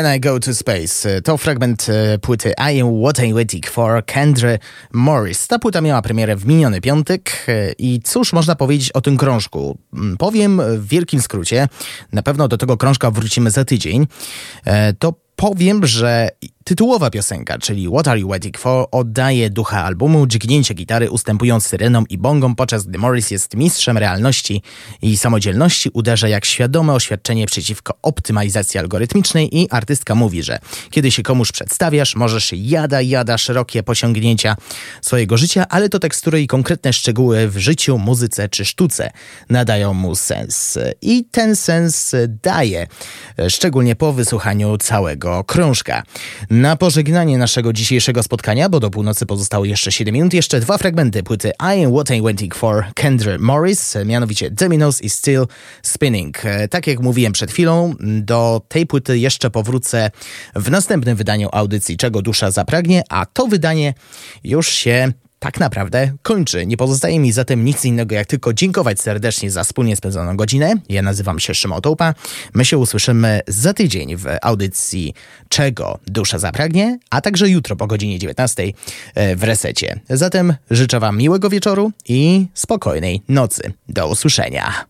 When 0.00 0.16
I 0.16 0.20
Go 0.20 0.38
to 0.40 0.54
Space 0.54 1.20
to 1.22 1.36
fragment 1.36 1.88
e, 1.88 2.18
płyty 2.18 2.52
I 2.72 2.80
Am 2.80 3.02
What 3.02 3.18
I'm 3.18 3.34
Waiting 3.34 3.66
For 3.66 4.04
Kendra 4.06 4.58
Morris. 4.92 5.46
Ta 5.46 5.58
płyta 5.58 5.80
miała 5.80 6.02
premierę 6.02 6.36
w 6.36 6.46
miniony 6.46 6.80
piątek 6.80 7.44
e, 7.48 7.72
i 7.78 8.00
cóż 8.04 8.32
można 8.32 8.54
powiedzieć 8.54 8.92
o 8.92 9.00
tym 9.00 9.16
krążku? 9.16 9.78
Mm, 9.94 10.16
Powiem 10.16 10.62
w 10.78 10.88
wielkim 10.88 11.22
skrócie, 11.22 11.68
na 12.12 12.22
pewno 12.22 12.48
do 12.48 12.58
tego 12.58 12.76
krążka 12.76 13.10
wrócimy 13.10 13.50
za 13.50 13.64
tydzień. 13.64 14.06
E, 14.64 14.92
To 14.92 15.14
powiem, 15.36 15.86
że 15.86 16.28
tytułowa 16.70 17.10
piosenka, 17.10 17.58
czyli 17.58 17.88
What 17.88 18.08
Are 18.08 18.20
You 18.20 18.28
Waiting 18.28 18.58
For, 18.58 18.86
oddaje 18.90 19.50
ducha 19.50 19.84
albumu, 19.84 20.26
dźgnięcie 20.26 20.74
gitary 20.74 21.10
ustępując 21.10 21.66
syrenom 21.66 22.08
i 22.08 22.18
bongom, 22.18 22.56
podczas 22.56 22.86
gdy 22.86 22.98
Morris 22.98 23.30
jest 23.30 23.54
mistrzem 23.54 23.98
realności 23.98 24.62
i 25.02 25.16
samodzielności, 25.16 25.90
uderza 25.92 26.28
jak 26.28 26.44
świadome 26.44 26.92
oświadczenie 26.92 27.46
przeciwko 27.46 27.94
optymalizacji 28.02 28.80
algorytmicznej 28.80 29.58
i 29.58 29.70
artystka 29.70 30.14
mówi, 30.14 30.42
że 30.42 30.58
kiedy 30.90 31.10
się 31.10 31.22
komuś 31.22 31.52
przedstawiasz, 31.52 32.16
możesz 32.16 32.52
jada, 32.52 33.00
jada 33.00 33.38
szerokie 33.38 33.82
posiągnięcia 33.82 34.56
swojego 35.02 35.36
życia, 35.36 35.66
ale 35.68 35.88
to 35.88 35.98
tekstury 35.98 36.42
i 36.42 36.46
konkretne 36.46 36.92
szczegóły 36.92 37.48
w 37.48 37.58
życiu, 37.58 37.98
muzyce 37.98 38.48
czy 38.48 38.64
sztuce 38.64 39.10
nadają 39.48 39.94
mu 39.94 40.14
sens. 40.14 40.78
I 41.02 41.24
ten 41.24 41.56
sens 41.56 42.14
daje, 42.42 42.86
szczególnie 43.48 43.96
po 43.96 44.12
wysłuchaniu 44.12 44.78
całego 44.78 45.44
krążka. 45.44 46.02
Na 46.60 46.76
pożegnanie 46.76 47.38
naszego 47.38 47.72
dzisiejszego 47.72 48.22
spotkania, 48.22 48.68
bo 48.68 48.80
do 48.80 48.90
północy 48.90 49.26
pozostało 49.26 49.64
jeszcze 49.64 49.92
7 49.92 50.14
minut, 50.14 50.34
jeszcze 50.34 50.60
dwa 50.60 50.78
fragmenty 50.78 51.22
płyty 51.22 51.52
I 51.60 51.84
Am 51.84 51.92
What 51.92 52.08
I'm 52.10 52.22
Waiting 52.22 52.54
For 52.54 52.84
Kendra 52.94 53.38
Morris, 53.38 53.94
mianowicie 54.04 54.50
Dominoes 54.50 55.02
i 55.02 55.10
Still 55.10 55.46
Spinning. 55.82 56.44
E, 56.44 56.68
Tak 56.68 56.86
jak 56.86 57.00
mówiłem 57.00 57.32
przed 57.32 57.50
chwilą, 57.50 57.94
do 58.00 58.62
tej 58.68 58.86
płyty 58.86 59.18
jeszcze 59.18 59.50
powrócę 59.50 60.10
w 60.54 60.70
następnym 60.70 61.16
wydaniu 61.16 61.48
audycji 61.52 61.96
Czego 61.96 62.22
Dusza 62.22 62.50
Zapragnie, 62.50 63.02
a 63.08 63.26
to 63.26 63.46
wydanie 63.46 63.94
już 64.44 64.68
się 64.68 65.12
tak 65.40 65.60
naprawdę 65.60 66.12
kończy. 66.22 66.66
Nie 66.66 66.76
pozostaje 66.76 67.20
mi 67.20 67.32
zatem 67.32 67.64
nic 67.64 67.84
innego, 67.84 68.14
jak 68.14 68.26
tylko 68.26 68.52
dziękować 68.52 69.00
serdecznie 69.00 69.50
za 69.50 69.64
wspólnie 69.64 69.96
spędzoną 69.96 70.36
godzinę. 70.36 70.74
Ja 70.88 71.02
nazywam 71.02 71.38
się 71.38 71.54
Szymon 71.54 71.80
Tołpa. 71.80 72.14
My 72.54 72.64
się 72.64 72.78
usłyszymy 72.78 73.40
za 73.48 73.74
tydzień 73.74 74.16
w 74.16 74.26
audycji 74.42 75.14
Czego 75.48 75.98
Dusza 76.06 76.38
Zapragnie, 76.38 76.98
a 77.10 77.20
także 77.20 77.48
jutro 77.48 77.76
po 77.76 77.86
godzinie 77.86 78.18
19 78.18 78.72
w 79.36 79.44
resecie. 79.44 80.00
Zatem 80.10 80.54
życzę 80.70 81.00
Wam 81.00 81.16
miłego 81.16 81.50
wieczoru 81.50 81.92
i 82.08 82.46
spokojnej 82.54 83.22
nocy. 83.28 83.72
Do 83.88 84.08
usłyszenia. 84.08 84.89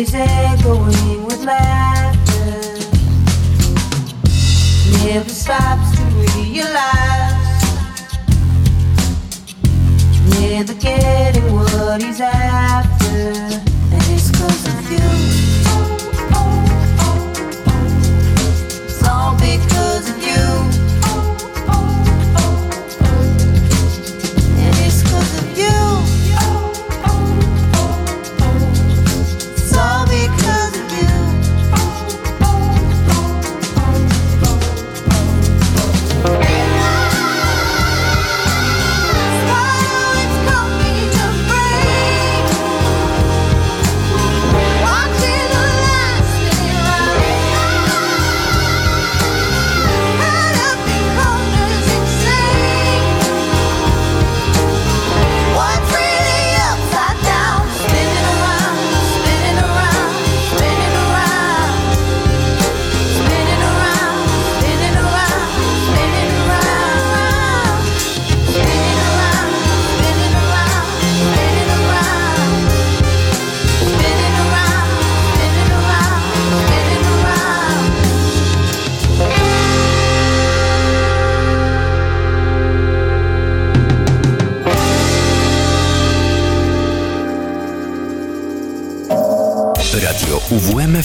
Is 0.00 0.14
echoing 0.14 1.26
with 1.26 1.44
laughter. 1.44 2.40
Never 5.04 5.28
stops 5.28 5.94
to 5.94 6.04
realize. 6.38 7.34
Never 10.40 10.72
getting 10.72 11.52
what 11.52 12.00
he's 12.00 12.18
after. 12.18 13.59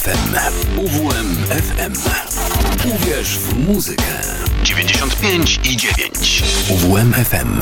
UWMFM. 0.05 0.77
UWMFM. 0.77 1.93
Uwierz 2.85 3.37
w 3.37 3.67
muzykę. 3.67 4.03
95 4.63 5.59
i 5.63 5.77
9. 5.77 6.43
UWMFM. 6.69 7.61